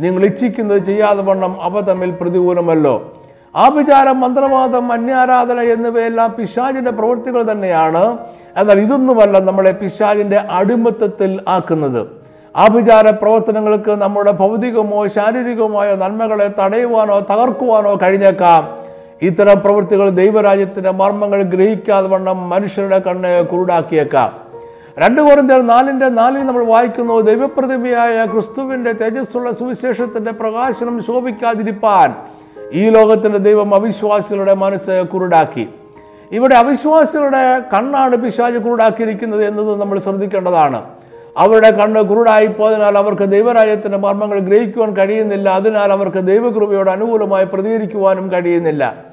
നിങ്ങൾ 0.00 0.24
ഇച്ഛിക്കുന്നത് 0.24 0.84
ചെയ്യാതെ 0.84 1.22
വണ്ണം 1.22 1.62
അവ 1.62 1.80
തമ്മിൽ 1.80 2.10
പ്രതികൂലമല്ലോ. 2.10 3.19
ആഭിചാരം 3.56 4.20
മന്ത്രവാദം 4.20 4.92
അന്യാരാധന 4.92 5.60
എന്നിവയെല്ലാം 5.60 6.34
പിശാചിന്റെ 6.38 6.90
പ്രവൃത്തികൾ 6.90 7.52
തന്നെയാണ്. 7.52 8.18
എന്നാൽ 8.56 8.80
ഇതൊന്നുമല്ല 8.80 9.38
നമ്മളെ 9.38 9.72
പിശാചിന്റെ 9.72 10.36
അടിമത്തത്തിൽ 10.36 11.40
ആക്കുന്നത്. 11.48 12.06
ആഭിചാര 12.56 13.10
പ്രവർത്തനങ്ങൾക്ക് 13.10 13.90
നമ്മുടെ 13.90 14.30
ഭൗതികമോ 14.30 15.06
ശാരീരികമോ 15.06 15.84
നന്മകളെ 15.84 16.50
തടയുവാനോ 16.60 17.20
തകർക്കുവാനോ 17.20 17.98
കഴിഞ്ഞേക്കാം. 18.02 18.80
ഇത്തരം 19.22 19.60
പ്രവൃത്തികൾ 19.60 20.10
ദൈവരാജ്യത്തിന്റെ 20.10 20.90
മർമ്മങ്ങൾ 20.90 21.42
ഗ്രഹിക്കാതെ 21.42 22.08
വണ്ണം 22.08 22.50
മനുഷ്യരുടെ 22.50 22.98
കണ്ണ് 22.98 23.46
കുരുടാക്കിയേക്കാം. 23.46 24.30
രണ്ട് 24.98 25.20
കോറിന്തർ 25.20 25.60
നാലിന്റെ 25.62 26.08
നാലിൽ 26.08 26.46
നമ്മൾ 26.46 26.64
വായിക്കുന്നു 26.64 27.20
ദൈവപ്രതിമയായ 27.20 28.26
ക്രിസ്തുവിന്റെ 28.26 28.92
തേജസ്സുള്ള 28.92 29.50
സുവിശേഷത്തിന്റെ 29.50 30.30
പ്രകാശനം 30.30 31.04
ശോഭിക്കാതിരിപ്പാൻ 31.04 32.14
ഈ 32.72 32.90
ലോകത്തിന്റെ 32.90 33.38
ദൈവം 33.38 33.74
അവിശ്വാസികളുടെ 33.74 34.54
മനസ്സ് 34.54 35.04
കുരുടാക്കി. 35.14 35.68
ഇവിടെ 36.32 36.54
അവിശ്വാസികളുടെ 36.54 37.58
കണ്ണാണ് 37.74 38.16
പിശാജ് 38.16 38.58
കുരുടാക്കിയിരിക്കുന്നത് 38.58 39.44
എന്നത് 39.44 39.80
നമ്മൾ 39.80 40.00
ശ്രദ്ധിക്കേണ്ടതാണ്. 40.00 40.82
അവരുടെ 41.38 41.70
കണ്ണ് 41.70 42.02
കുരുടായി 42.02 42.46
പോയതിനാൽ 42.46 42.98
അവർക്ക് 42.98 43.22
ദൈവരാജ്യത്തിന്റെ 43.22 43.98
മർമ്മങ്ങൾ 43.98 44.38
ഗ്രഹിക്കുവാൻ 44.38 44.96
കഴിയുന്നില്ല. 44.96 45.48
അതിനാൽ 45.48 45.92
അവർക്ക് 45.92 46.16
ദൈവകൃപയോട് 46.16 46.90
അനുകൂലമായി 46.90 47.44
പ്രതികരിക്കുവാനും 47.44 48.32
കഴിയുന്നില്ല. 48.32 49.04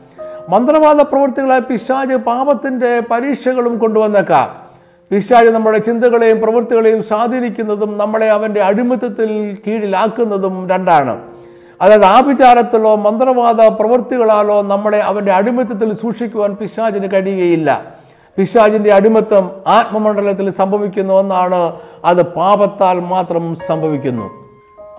മന്ത്രവാദ 0.50 1.02
പ്രവൃത്തികളായ 1.02 1.60
പിശാജ് 1.60 2.16
പാപത്തിന്റെ 2.16 3.00
പരീക്ഷകളും 3.00 3.78
കൊണ്ടുവന്നേക്കാം. 3.78 4.68
പിശാജ് 5.10 5.50
നമ്മുടെ 5.50 5.78
ചിന്തകളെയും 5.78 6.42
പ്രവൃത്തികളെയും 6.42 7.04
സ്വാധീനിക്കുന്നതും 7.04 7.98
നമ്മളെ 7.98 8.30
അവന്റെ 8.30 8.62
അടിമത്തത്തിൽ 8.62 9.58
കീഴിലാക്കുന്നതും 9.68 10.70
രണ്ടാണ്. 10.70 11.37
അതായത് 11.82 12.06
ആഭിചാരത്തിലോ 12.06 12.96
മന്ത്രവാദ 12.96 13.62
പ്രവൃത്തികളാലോ 13.62 14.62
നമ്മളെ 14.62 15.00
അവന്റെ 15.00 15.32
അടിമത്തത്തിൽ 15.32 15.94
സൂക്ഷിക്കുവാൻ 15.94 16.56
പിശാചിന് 16.56 17.08
കഴിയുകയില്ല. 17.14 17.98
പിശാചിന്റെ 18.38 18.94
അടിമത്തം 18.94 19.52
ആത്മമണ്ഡലത്തിൽ 19.68 20.50
സംഭവിക്കുന്ന 20.50 21.14
ഒന്നാണ് 21.14 21.74
അത് 22.06 22.22
പാപത്താൽ 22.22 23.00
മാത്രം 23.00 23.56
സംഭവിക്കുന്നു. 23.56 24.30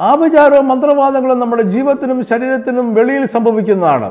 ആഭിചാരവും 0.00 0.68
മന്ത്രവാദങ്ങളും 0.68 1.38
നമ്മുടെ 1.38 1.62
ജീവിതത്തിനും 1.62 2.26
ശരീരത്തിനും 2.26 2.94
വെളിയിൽ 2.94 3.26
സംഭവിക്കുന്നതാണ്. 3.26 4.11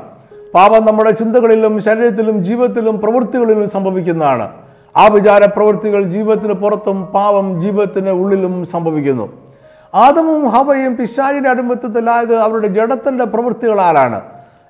പാപം 0.54 0.86
നമ്മുടെ 0.86 1.12
ചിന്തകളിലും 1.12 1.82
ശരീരത്തിലും 1.82 2.46
ജീവിതത്തിലും 2.46 3.00
പ്രവൃത്തികളിലും 3.00 3.70
സംഭവിക്കുന്നതാണ്. 3.70 4.50
ആഭിചാര 4.98 5.46
പ്രവൃത്തികൾ 5.46 6.04
ജീവിതത്തിന് 6.04 6.54
പുറത്തും 6.54 7.06
പാപം 7.06 7.62
ജീവിതത്തിന് 7.62 8.10
ഉള്ളിലും 8.10 8.66
സംഭവിക്കുന്നു. 8.66 9.47
ആദമും 9.94 10.48
ഹവയും 10.48 10.98
പിശാചിന്റെ 10.98 11.50
അടിമത്തത്തിലായത് 11.50 12.36
അവരുടെ 12.36 12.68
ജഡത്തിന്റെ 12.68 13.26
പ്രവൃത്തികളാലാണ്. 13.26 14.22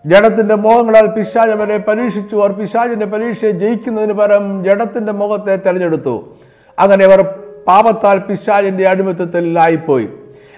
ജഡത്തിന്റെ 0.05 0.55
മോഹങ്ങളാൽ 0.55 1.05
പിശാജ് 1.05 1.51
അവരെ 1.51 1.77
പരീക്ഷിച്ചു. 1.77 2.35
അവർ 2.35 2.51
പിശാജിന്റെ 2.51 3.05
പരീക്ഷയെ 3.05 3.51
ജയിക്കുന്നതിന് 3.51 4.13
പകരം 4.13 4.65
ജഡത്തിന്റെ 4.65 5.13
മുഖത്തെ 5.13 5.55
തെരഞ്ഞെടുത്തു. 5.55 6.37
അങ്ങനെ 6.79 7.05
അവർ 7.05 7.21
പാപത്താൽ 7.67 8.17
പിശാജിന്റെ 8.17 8.87
അടിമത്തത്തിലായിപ്പോയി. 8.87 10.09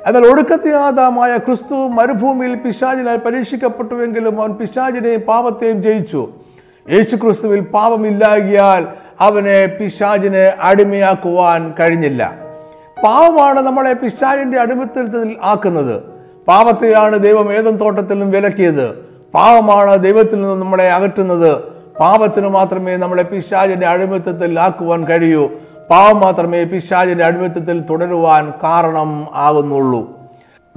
എന്നാൽ 0.08 0.28
ഒടുക്കത്യാതമായ 0.28 1.38
ക്രിസ്തു 1.38 1.88
മരുഭൂമിയിൽ 1.88 2.56
പിശാജിനാൽ 2.56 3.18
പരീക്ഷിക്കപ്പെട്ടുവെങ്കിലും 3.18 4.42
അവൻ 4.42 4.54
പിശാജിനെയും 4.54 5.22
പാപത്തെയും 5.22 5.84
ജയിച്ചു. 5.84 6.30
യേശു 6.92 7.16
ക്രിസ്തുവിൽ 7.16 7.60
പാപമില്ലാകിയാൽ 7.60 8.88
അവനെ 9.20 9.66
പിശാജിനെ 9.66 10.54
അടിമയാക്കുവാൻ 10.60 11.74
കഴിഞ്ഞില്ല. 11.80 12.39
പാവമാണ് 13.04 13.60
നമ്മളെ 13.60 13.94
പിശാചിന്റെ 13.94 14.60
അടിമത്തത്തിൽ 14.60 15.36
ആക്കുന്നത്. 15.42 16.04
പാപത്തെയാണ് 16.48 17.20
ദൈവം 17.20 17.54
ഏതും 17.54 17.78
തോട്ടത്തിലും 17.78 18.32
വിലക്കിയത്. 18.32 18.90
പാവമാണ് 19.34 19.98
ദൈവത്തിൽ 19.98 20.42
നിന്ന് 20.42 20.56
നമ്മളെ 20.56 20.92
അകറ്റുന്നത്. 20.92 21.58
പാപത്തിന് 22.00 22.48
മാത്രമേ 22.48 22.96
നമ്മളെ 22.96 23.24
പിശാചിന്റെ 23.24 23.88
അടിമത്തത്തിൽ 23.88 24.60
ആക്കുവാൻ 24.60 25.06
കഴിയൂ. 25.06 25.50
പാവം 25.90 26.20
മാത്രമേ 26.20 26.64
പിശാചിന്റെ 26.64 27.24
അടിമത്തത്തിൽ 27.24 27.82
തുടരുവാൻ 27.82 28.54
കാരണം 28.64 29.28
ആകുന്നുള്ളൂ. 29.34 30.20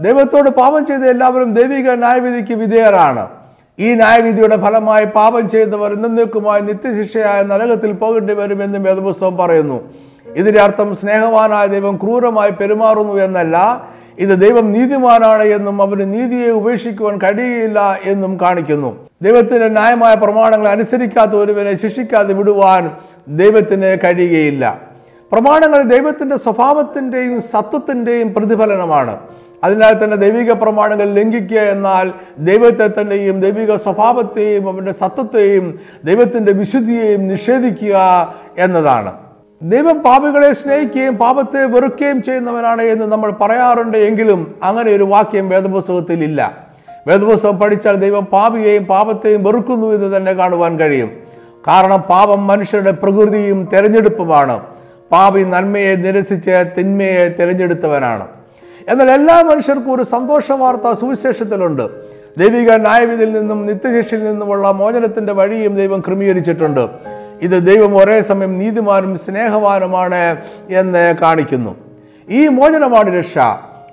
ദൈവത്തോട് 0.00 0.50
പാപം 0.50 0.86
ചെയ്ത 0.86 1.00
എല്ലാവരും 1.00 1.54
ദൈവിക 1.54 1.90
ന്യായവിധിക്ക് 1.90 2.54
വിധേയരാണ്. 2.54 3.28
ഈ 3.78 3.94
ന്യായവിധിയുടെ 3.94 4.56
ഫലമായി 4.56 5.04
പാപം 5.04 5.48
ചെയ്തവർ 5.48 5.94
നിന്നേക്കുമായി 5.94 6.60
നിത്യശിക്ഷയായ 6.60 7.42
നരകത്തിൽ 7.42 7.92
പോകേണ്ടി 7.92 8.34
വരുമെന്നും 8.34 8.82
വേദപുസ്തകം 8.82 9.36
പറയുന്നു. 9.36 9.80
ഇതിന്റെ 10.36 10.60
അർത്ഥം 10.60 10.96
സ്നേഹവാനായ 10.96 11.66
ദൈവം 11.66 11.96
ക്രൂരമായി 11.96 12.50
പെരുമാറുന്നു 12.50 13.12
എന്നല്ല 13.12 13.56
ഇത് 14.18 14.40
ദൈവം 14.40 14.72
നീതിമാനാണ് 14.72 15.42
എന്നും 15.42 15.82
അവന് 15.82 16.14
നീതിയെ 16.14 16.50
ഉപേക്ഷിക്കുവാൻ 16.50 17.18
കഴിയുകയില്ല 17.18 17.98
എന്നും 18.04 18.40
കാണിക്കുന്നു. 18.40 18.96
ദൈവത്തിന്റെ 19.22 19.68
ന്യായമായ 19.68 20.14
പ്രമാണങ്ങൾ 20.14 20.68
അനുസരിക്കാത്ത 20.68 21.30
ഒരുവനെ 21.30 21.80
ശിക്ഷിക്കാതെ 21.80 22.34
വിടുവാൻ 22.34 22.90
ദൈവത്തിന് 23.28 23.98
കഴിയുകയില്ല. 24.04 24.80
പ്രമാണങ്ങൾ 25.32 25.82
ദൈവത്തിന്റെ 25.82 26.36
സ്വഭാവത്തിന്റെയും 26.36 27.42
സത്വത്തിന്റെയും 27.42 28.34
പ്രതിഫലനമാണ്. 28.34 29.18
അതിനാൽ 29.64 30.04
തന്നെ 30.04 30.16
ദൈവിക 30.16 30.52
പ്രമാണങ്ങൾ 30.52 31.14
ലംഘിക്കുക 31.14 31.60
എന്നാൽ 31.60 32.12
ദൈവത്തെ 32.38 32.86
തന്നെയും 32.86 33.40
ദൈവിക 33.40 33.76
സ്വഭാവത്തെയും 33.76 34.68
അവന്റെ 34.68 34.92
സത്വത്തെയും 34.92 35.78
ദൈവത്തിന്റെ 36.04 36.52
വിശുദ്ധിയെയും 36.52 37.28
നിഷേധിക്കുക 37.28 37.96
എന്നതാണ്. 38.58 39.31
ദൈവം 39.64 39.98
പാപികളെ 39.98 40.52
സ്നേഹിക്കുകയും 40.52 41.16
പാപത്തെ 41.16 41.64
വെറുക്കുകയും 41.64 42.22
ചെയ്യുന്നവനാണ് 42.22 42.82
എന്ന് 42.82 43.06
നമ്മൾ 43.06 43.30
പറയാറുണ്ട് 43.30 43.98
എങ്കിലും 43.98 44.54
അങ്ങനെ 44.62 44.90
ഒരു 44.90 45.02
വാക്യം 45.02 45.48
വേദപുസ്തകത്തിൽ 45.48 46.24
ഇല്ല. 46.24 46.66
വേദപുസ്തകം 47.06 47.58
പഠിച്ചാൽ 47.58 47.96
ദൈവം 47.96 48.24
പാപിയെയും 48.24 48.84
പാപത്തെയും 48.84 49.44
വെറുക്കുന്നു 49.44 49.86
എന്ന് 49.86 50.16
തന്നെ 50.16 50.32
കാണുവാൻ 50.32 50.80
കഴിയും. 50.80 51.10
കാരണം 51.68 52.00
പാപം 52.00 52.46
മനുഷ്യരുടെ 52.46 52.90
പ്രകൃതിയും 52.90 53.68
തെരഞ്ഞെടുപ്പുമാണ്. 53.72 54.60
പാപി 55.12 55.40
നന്മയെ 55.40 55.94
നിരസിച്ച് 55.94 56.64
തിന്മയെ 56.78 57.28
തിരഞ്ഞെടുത്തവനാണ്. 57.28 58.26
എന്നാൽ 58.88 59.10
എല്ലാ 59.10 59.42
മനുഷ്യർക്കും 59.42 59.92
ഒരു 59.92 60.02
സന്തോഷ 60.02 60.52
വാർത്ത 60.52 60.98
സുവിശേഷത്തിലുണ്ട്. 61.00 61.88
ദൈവിക 62.38 62.72
ന്യായവിധിയിൽ 62.72 63.32
നിന്നും 63.32 63.66
നിത്യശിക്ഷയിൽ 63.66 64.24
നിന്നുമുള്ള 64.24 64.70
മോചനത്തിന്റെ 64.70 65.32
വഴിയും 65.32 65.74
ദൈവം 65.74 66.00
ക്രമീകരിച്ചിട്ടുണ്ട്. 66.00 66.88
ഇത് 67.42 67.66
ദൈവം 67.66 67.96
ഒരേ 67.96 68.20
സമയം 68.20 68.58
നീതിമാനും 68.58 69.18
സ്നേഹവാനുമാണ് 69.18 70.36
എന്ന് 70.70 71.14
കാണിക്കുന്നു. 71.22 71.76
ഈ 72.30 72.48
മോചനമാണ് 72.48 73.18
രക്ഷ. 73.18 73.38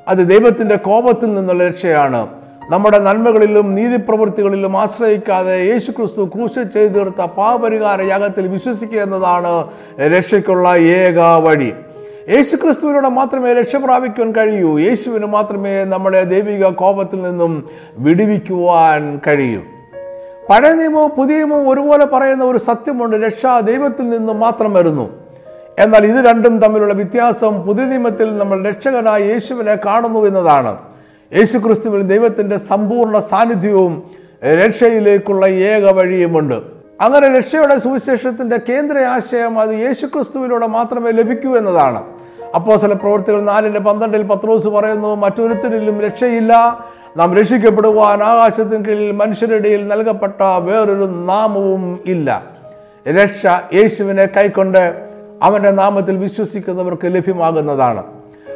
അത് 0.07 0.17
ദൈവത്തിന്റെ 0.17 0.75
കോപത്തിൽ 0.75 1.35
നിന്നുള്ള 1.35 1.67
രക്ഷയാണ്. 1.67 2.27
നമ്മുടെ 2.69 2.99
നന്മകളിലും 2.99 3.75
നീതിപ്രവൃത്തികളിലും 3.75 4.77
ആശ്രയിക്കാതെ 4.77 5.63
യേശുക്രിസ്തു 5.63 6.31
ക്രൂശ 6.35 6.51
ചെയ്തു 6.59 6.93
തീർത്ത 6.93 7.25
പാപരിഹാര 7.25 8.01
യാഗത്തിൽ 8.01 8.47
വിശ്വസിക്കുക 8.47 8.99
എന്നതാണ് 8.99 9.67
രക്ഷയ്ക്കുള്ള 10.17 10.75
ഏക 10.75 11.19
വഴി. 11.19 11.73
യേശു 12.29 12.55
ക്രിസ്തുവിലൂടെ 12.55 13.09
മാത്രമേ 13.09 13.53
രക്ഷ 13.53 13.75
പ്രാപിക്കുവാൻ 13.75 14.31
കഴിയൂ. 14.31 14.79
യേശുവിന് 14.79 15.25
മാത്രമേ 15.25 15.83
നമ്മളെ 15.83 16.23
ദൈവിക 16.23 16.65
കോപത്തിൽ 16.65 17.21
നിന്നും 17.21 17.69
വിടുവിക്കുവാൻ 17.97 19.19
കഴിയൂ. 19.27 19.61
പഴയ 20.49 20.71
നിയമവും 20.71 21.09
പുതിയ 21.09 21.35
നിയമവും 21.35 21.69
ഒരുപോലെ 21.69 22.05
പറയുന്ന 22.05 22.43
ഒരു 22.43 22.57
സത്യമുണ്ട് 22.57 23.15
രക്ഷ 23.15 23.45
ദൈവത്തിൽ 23.61 24.09
നിന്നും 24.09 24.39
മാത്രം 24.39 24.73
വരുന്നു. 24.73 25.09
എന്നാൽ 25.79 26.05
ഇത് 26.05 26.25
രണ്ടും 26.25 26.59
തമ്മിലുള്ള 26.59 26.93
വ്യത്യാസം 26.93 27.61
പുതിയ 27.61 27.85
നിയമത്തിൽ 27.85 28.37
നമ്മൾ 28.37 28.67
രക്ഷകനായ 28.69 29.21
യേശുവിനെ 29.21 29.75
കാണുന്നു 29.75 30.19
എന്നതാണ്. 30.25 30.77
യേശു 31.33 31.57
ക്രിസ്തുവിൽ 31.57 32.01
ദൈവത്തിന്റെ 32.01 32.57
സമ്പൂർണ 32.57 33.19
സാന്നിധ്യവും 33.19 34.03
രക്ഷയിലേക്കുള്ള 34.43 35.45
ഏക 35.45 35.91
വഴിയുമുണ്ട്. 35.91 36.57
അങ്ങനെ 37.01 37.37
രക്ഷയുടെ 37.37 37.79
സുവിശേഷത്തിന്റെ 37.79 38.59
കേന്ദ്ര 38.69 38.97
ആശയം 38.97 39.59
അത് 39.59 39.69
യേശു 39.69 40.05
ക്രിസ്തുവിലൂടെ 40.05 40.67
മാത്രമേ 40.67 41.11
ലഭിക്കൂ 41.11 41.57
എന്നതാണ്. 41.57 42.03
അപ്പോ 42.55 42.75
ചില 42.75 42.93
നാലിന്റെ 43.39 43.79
പന്ത്രണ്ടിൽ 43.79 44.23
പത്രോസ് 44.23 44.67
പറയുന്നു 44.67 45.15
മറ്റൊരുത്തരിലും 45.15 46.01
രക്ഷയില്ല 46.01 46.53
നാം 47.17 47.35
രക്ഷിക്കപ്പെടുവാൻ 47.35 48.23
ആകാശത്തിന് 48.23 48.85
കീഴിൽ 48.85 49.11
മനുഷ്യരുടെ 49.11 49.77
നൽകപ്പെട്ട 49.77 50.41
വേറൊരു 50.41 51.05
നാമവും 51.05 51.99
ഇല്ല. 52.05 52.43
രക്ഷ 53.07 53.47
യേശുവിനെ 53.73 54.25
കൈക്കൊണ്ട് 54.25 55.07
അവന്റെ 55.41 55.71
നാമത്തിൽ 55.71 56.17
വിശ്വസിക്കുന്നവർക്ക് 56.17 57.05
ലഭ്യമാകുന്നതാണ്. 57.05 58.03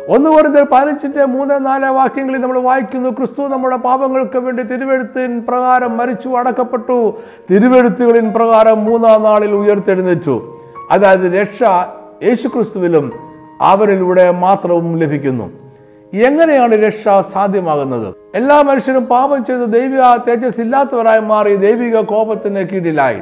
ഒന്ന് 0.09 0.29
വെറുതെ 0.29 0.63
പാലിച്ചിട്ട് 0.63 1.25
മൂന്ന് 1.25 1.65
നാല് 1.65 1.85
വാക്യങ്ങളിൽ 1.85 2.39
നമ്മൾ 2.39 2.59
വായിക്കുന്നു 2.59 3.09
ക്രിസ്തു 3.09 3.41
നമ്മുടെ 3.41 3.75
പാപങ്ങൾക്ക് 3.75 4.37
വേണ്ടി 4.37 4.63
തിരുവെഴുത്തിൻ 4.63 5.41
പ്രകാരം 5.41 5.97
മരിച്ചു 5.97 6.29
അടക്കപ്പെട്ടു. 6.29 7.17
തിരുവെഴുത്തുകളിൻ 7.51 8.33
പ്രകാരം 8.33 8.85
മൂന്നാം 8.85 9.23
നാളിൽ 9.23 9.51
ഉയർത്തെഴുന്നേറ്റു. 9.51 10.61
അതായത് 10.91 11.41
രക്ഷ 11.41 11.63
യേശു 12.23 12.47
ക്രിസ്തുവിലും 12.47 13.11
അവരിലൂടെ 13.61 14.31
മാത്രവും 14.31 14.97
ലഭിക്കുന്നു. 14.97 15.62
എങ്ങനെയാണ് 16.13 16.75
രക്ഷ 16.75 17.03
സാധ്യമാകുന്നത്? 17.31 18.15
എല്ലാ 18.35 18.61
മനുഷ്യരും 18.61 19.05
പാപം 19.05 19.45
ചെയ്ത് 19.45 19.73
ദൈവിക 19.73 20.15
തേജസ് 20.27 20.61
ഇല്ലാത്തവരായി 20.61 21.19
മാറി 21.19 21.55
ദൈവിക 21.55 21.99
കോപത്തിന് 21.99 22.59
കീഴിലായി. 22.59 23.19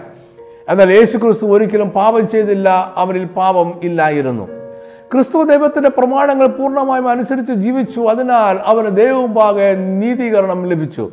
എന്നാൽ 0.70 0.94
യേശു 0.94 1.18
ക്രിസ്തു 1.18 1.46
ഒരിക്കലും 1.46 1.90
പാപം 1.90 2.28
ചെയ്തില്ല 2.28 2.94
അവരിൽ 2.98 3.26
പാപം 3.26 3.74
ഇല്ലായിരുന്നു. 3.84 4.48
ക്രിസ്തു 5.14 5.44
ദൈവത്തിന്റെ 5.44 5.90
പ്രമാണങ്ങൾ 5.90 6.48
പൂർണമായും 6.48 7.10
അനുസരിച്ച് 7.10 7.52
ജീവിച്ചു 7.52 8.02
അതിനാൽ 8.02 8.60
അവന് 8.66 8.96
ദൈവമുമ്പാകെ 8.96 9.76
നീതീകരണം 9.76 10.70
ലഭിച്ചു. 10.70 11.12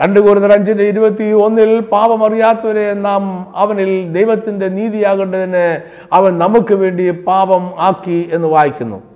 രണ്ട് 0.00 0.20
കൂടുതൽ 0.20 0.52
അഞ്ചിന്റെ 0.52 0.84
ഇരുപത്തി 0.84 1.32
ഒന്നിൽ 1.32 1.80
പാപമറിയാത്തവരെ 1.80 2.94
നാം 2.94 3.46
അവനിൽ 3.56 4.12
ദൈവത്തിന്റെ 4.12 4.68
നീതിയാകേണ്ടതിന് 4.68 5.80
അവൻ 6.12 6.38
നമുക്ക് 6.38 6.74
വേണ്ടി 6.74 7.10
പാപം 7.10 7.70
ആക്കി 7.78 8.30
എന്ന് 8.32 8.48
വായിക്കുന്നു. 8.48 9.11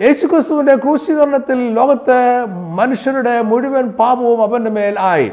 യേശുക്രിസ്തുവിന്റെ 0.00 0.74
ക്രൂശീകരണത്തിൽ 0.74 1.74
ലോകത്തെ 1.74 2.18
മനുഷ്യരുടെ 2.74 3.42
മുഴുവൻ 3.42 3.86
പാപവും 3.88 4.42
അവന്റെ 4.42 4.70
മേൽ 4.70 4.94
ആയി. 4.98 5.30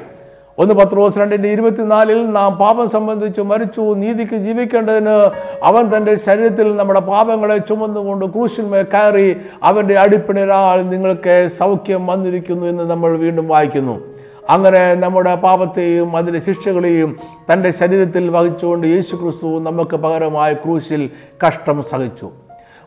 ഒന്ന് 0.58 0.74
പത്ത് 0.74 0.90
പത്രോസ് 0.90 1.20
രണ്ടിന്റെ 1.20 1.50
ഇരുപത്തിനാലിൽ 1.50 2.32
നാം 2.32 2.56
പാപം 2.56 2.90
സംബന്ധിച്ച് 2.90 3.42
മരിച്ചു 3.42 3.82
നീതിക്ക് 3.82 4.36
ജീവിക്കേണ്ടതിന് 4.36 5.32
അവൻ 5.64 5.98
തന്റെ 5.98 6.16
ശരീരത്തിൽ 6.16 6.76
നമ്മുടെ 6.76 7.00
പാപങ്ങളെ 7.00 7.58
ചുമന്നുകൊണ്ട് 7.58 8.26
ക്രൂശിന്മേൽ 8.26 8.86
കയറി 8.94 9.42
അവന്റെ 9.64 10.00
അടിപ്പിണരാൽ 10.00 10.90
നിങ്ങൾക്ക് 10.90 11.48
സൗഖ്യം 11.58 12.08
വന്നിരിക്കുന്നു 12.08 12.66
എന്ന് 12.66 12.84
നമ്മൾ 12.84 13.18
വീണ്ടും 13.18 13.48
വായിക്കുന്നു. 13.48 13.96
അങ്ങനെ 14.50 14.96
നമ്മുടെ 14.96 15.36
പാപത്തെയും 15.36 16.18
അതിന്റെ 16.18 16.40
ശിക്ഷകളെയും 16.40 17.20
തന്റെ 17.54 17.72
ശരീരത്തിൽ 17.72 18.30
വഹിച്ചുകൊണ്ട് 18.30 18.88
യേശു 18.88 19.16
ക്രിസ്തു 19.16 19.60
നമുക്ക് 19.60 19.96
പകരമായ 19.96 20.54
ക്രൂശിൽ 20.54 21.10
കഷ്ടം 21.48 21.84
സഹിച്ചു. 21.84 22.32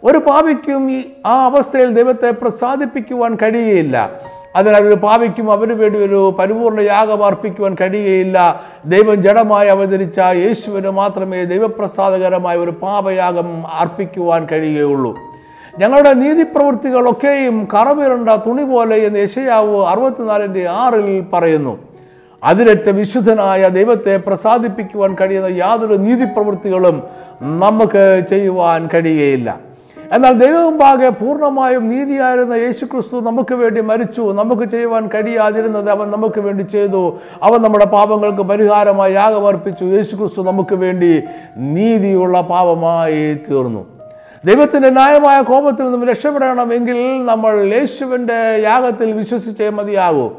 ഒരു 0.04 0.18
പാപിക്കും 0.18 0.90
ഈ 0.90 1.04
ആ 1.26 1.44
അവസ്ഥയിൽ 1.44 1.90
ദൈവത്തെ 1.90 2.30
പ്രസാദിപ്പിക്കുവാൻ 2.30 3.34
കഴിയുകയില്ല. 3.34 4.10
അതിനാൽ 4.56 4.82
ഒരു 4.82 4.94
പാപിക്കും 4.94 5.52
അവന് 5.52 5.72
വേണ്ടി 5.72 5.98
ഒരു 5.98 6.36
പരിപൂർണ 6.38 6.80
യാഗം 6.80 7.24
അർപ്പിക്കുവാൻ 7.24 7.76
കഴിയുകയില്ല. 7.80 8.62
ദൈവം 8.84 9.22
ജഡമായി 9.22 9.68
അവതരിച്ച 9.68 10.18
യേശുവിന് 10.18 10.90
മാത്രമേ 10.90 11.44
ദൈവപ്രസാദകരമായ 11.44 12.56
ഒരു 12.56 12.70
പാപയാഗം 12.70 13.66
അർപ്പിക്കുവാൻ 13.66 14.46
കഴിയുകയുള്ളൂ. 14.52 15.16
ഞങ്ങളുടെ 15.78 16.12
നീതിപ്രവൃത്തികളൊക്കെയും 16.12 17.68
കറവിരണ്ട 17.74 18.30
തുണി 18.30 18.64
പോലെ 18.64 18.96
എന്ന് 18.96 19.18
യശയാവ് 19.18 19.84
അറുപത്തിനാലിന്റെ 19.84 20.68
ആറിൽ 20.68 21.24
പറയുന്നു. 21.32 21.78
അതിലറ്റ 22.44 22.88
വിശുദ്ധനായ 22.88 23.68
ദൈവത്തെ 23.68 24.16
പ്രസാദിപ്പിക്കുവാൻ 24.16 25.16
കഴിയുന്ന 25.20 25.46
യാതൊരു 25.46 25.94
നീതിപ്രവൃത്തികളും 25.94 27.02
നമുക്ക് 27.42 28.22
ചെയ്യുവാൻ 28.30 28.88
കഴിയുകയില്ല. 28.94 29.67
എന്നാൽ 30.12 30.32
ദൈവമുമ്പാകെ 30.32 31.08
പൂർണമായും 31.08 31.88
നീതിയായിരുന്ന 31.88 32.54
യേശുക്രിസ്തു 32.54 33.20
നമുക്ക് 33.20 33.54
വേണ്ടി 33.54 33.80
മരിച്ചു 33.80 34.32
നമുക്ക് 34.32 34.62
ചെയ്യുവാൻ 34.62 35.08
കഴിയാതിരുന്നത് 35.08 35.90
അവൻ 35.90 36.10
നമുക്ക് 36.10 36.40
വേണ്ടി 36.40 36.62
ചെയ്തു. 36.62 37.18
അവൻ 37.42 37.62
നമ്മുടെ 37.62 37.84
പാപങ്ങൾക്ക് 37.84 38.42
പരിഹാരമായി 38.42 39.12
യാഗമർപ്പിച്ചു. 39.12 39.84
യേശുക്രിസ്തു 39.84 40.42
നമുക്ക് 40.42 40.74
വേണ്ടി 40.74 41.22
നീതിയുള്ള 41.56 42.40
പാപമായി 42.40 43.34
തീർന്നു. 43.34 43.86
ദൈവത്തിന്റെ 44.44 44.90
ന്യായമായ 44.90 45.42
കോപത്തിൽ 45.42 45.82
നിന്നും 45.82 46.04
രക്ഷപ്പെടണമെങ്കിൽ 46.04 47.24
നമ്മൾ 47.24 47.56
യേശുവിന്റെ 47.56 48.62
യാഗത്തിൽ 48.62 49.12
വിശ്വസിച്ചേ 49.12 49.68
മതിയാകൂ. 49.68 50.30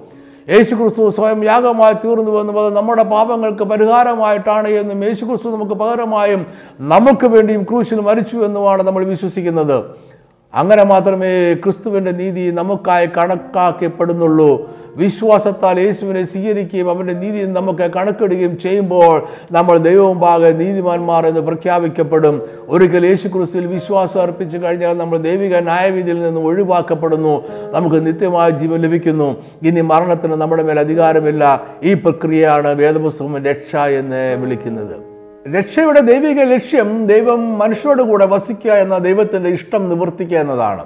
യേശു 0.54 0.74
ക്രിസ്തു 0.76 1.04
സ്വയം 1.18 1.40
യാഗമായി 1.50 1.96
തീർന്നുവെന്നും 2.04 2.56
അത് 2.60 2.70
നമ്മുടെ 2.78 3.04
പാപങ്ങൾക്ക് 3.14 3.64
പരിഹാരമായിട്ടാണ് 3.72 4.70
എന്നും 4.82 5.04
യേശു 5.08 5.24
ക്രിസ്തു 5.30 5.50
നമുക്ക് 5.56 5.76
പകരമായും 5.82 6.42
നമുക്ക് 6.94 7.28
വേണ്ടിയും 7.34 7.64
ക്രൂശിൽ 7.70 8.00
മരിച്ചു 8.10 8.38
എന്നുമാണ് 8.48 8.84
നമ്മൾ 8.88 9.04
വിശ്വസിക്കുന്നത്. 9.14 9.78
അങ്ങനെ 10.54 10.84
മാത്രമേ 10.84 11.54
ക്രിസ്തുവിന്റെ 11.54 12.12
നീതി 12.12 12.52
നമുക്കായി 12.52 13.10
കണക്കാക്കപ്പെടുന്നുള്ളൂ. 13.18 14.70
വിശ്വാസത്താൽ 14.96 15.80
യേശുവിനെ 15.80 16.24
സ്വീകരിക്കുകയും 16.24 16.90
അവന്റെ 16.90 17.14
നീതി 17.14 17.46
നമുക്ക് 17.46 17.92
കണക്കിടുകയും 17.96 18.58
ചെയ്യുമ്പോൾ 18.58 19.28
നമ്മൾ 19.52 19.78
ദൈവമുമ്പാകെ 19.78 20.52
നീതിമാന്മാർ 20.52 21.28
എന്ന് 21.28 21.42
പ്രഖ്യാപിക്കപ്പെടും. 21.42 22.42
ഒരിക്കൽ 22.68 23.06
യേശു 23.06 23.28
ക്രിസ്തുവിൽ 23.28 23.66
വിശ്വാസം 23.66 24.22
അർപ്പിച്ചു 24.22 24.58
കഴിഞ്ഞാൽ 24.58 24.98
നമ്മൾ 24.98 25.18
ദൈവിക 25.18 25.58
ന്യായവിധിയിൽ 25.58 26.22
നിന്ന് 26.24 26.42
ഒഴിവാക്കപ്പെടുന്നു. 26.42 27.44
നമുക്ക് 27.72 28.06
നിത്യമായ 28.06 28.50
ജീവൻ 28.50 28.82
ലഭിക്കുന്നു. 28.82 29.44
ഇനി 29.64 29.82
മരണത്തിന് 29.82 30.34
നമ്മുടെ 30.34 30.64
മേൽ 30.64 30.80
അധികാരമില്ല. 30.80 31.64
ഈ 31.84 31.94
പ്രക്രിയയാണ് 31.94 32.68
വേദപുസ്തകം 32.68 33.46
രക്ഷ 33.46 33.76
എന്ന് 33.76 34.36
വിളിക്കുന്നത്. 34.36 35.09
രക്ഷയുടെ 35.58 36.00
ദൈവിക 36.00 36.42
ലക്ഷ്യം 36.42 37.08
ദൈവം 37.08 37.60
മനുഷ്യരോട് 37.60 38.04
കൂടെ 38.04 38.26
വസിക്കുക 38.26 38.72
എന്ന 38.72 38.98
ദൈവത്തിന്റെ 38.98 39.50
ഇഷ്ടം 39.50 39.90
നിവർത്തിക്കുക 39.90 40.38
എന്നതാണ്. 40.38 40.84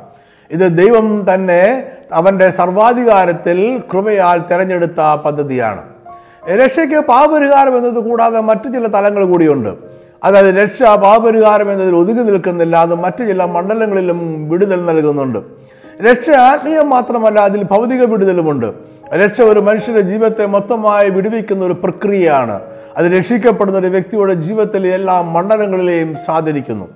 ഇത് 0.52 0.78
ദൈവം 0.78 1.26
തന്നെ 1.34 1.84
അവന്റെ 2.14 2.50
സർവാധികാരത്തിൽ 2.50 3.82
കൃപയാൽ 3.94 4.42
തിരഞ്ഞെടുത്ത 4.52 5.16
പദ്ധതിയാണ്. 5.26 5.82
രക്ഷയ്ക്ക് 6.56 7.00
പാപപരിഹാരം 7.00 7.78
എന്നത് 7.78 8.04
കൂടാതെ 8.04 8.40
മറ്റു 8.40 8.68
ചില 8.68 8.88
തലങ്ങൾ 8.88 9.26
കൂടിയുണ്ട്. 9.26 9.70
അതായത് 10.24 10.56
രക്ഷ 10.56 10.84
പാപപരിഹാരം 10.84 11.72
എന്നതിൽ 11.72 11.96
ഒതുങ്ങി 11.96 12.24
നിൽക്കുന്നില്ല 12.24 12.78
അത് 12.78 12.96
മറ്റു 12.96 13.24
ചില 13.24 13.44
മണ്ഡലങ്ങളിലും 13.44 14.50
വിടുതൽ 14.50 14.86
നൽകുന്നുണ്ട്. 14.86 15.40
രക്ഷ 16.02 16.30
ആത്മീയം 16.30 16.90
മാത്രമല്ല 16.90 17.40
അതിൽ 17.40 17.64
ഭൗതിക 17.64 18.04
വിടുതലുമുണ്ട്. 18.04 18.93
രക്ഷ 19.12 19.42
ഒരു 19.42 19.60
മനുഷ്യന്റെ 19.60 20.02
ജീവിതത്തെ 20.02 20.46
മൊത്തമായി 20.46 21.10
വിടുവിക്കുന്ന 21.10 21.66
ഒരു 21.66 21.74
പ്രക്രിയയാണ്. 21.74 22.62
അത് 22.98 23.06
രക്ഷിക്കപ്പെടുന്ന 23.06 23.80
ഒരു 23.80 23.88
വ്യക്തിയുടെ 23.88 24.34
ജീവിതത്തിലെ 24.34 24.90
എല്ലാ 24.90 25.22
മണ്ഡലങ്ങളിലെയും 25.22 26.16
സ്വാധീനിക്കുന്നു. 26.26 26.88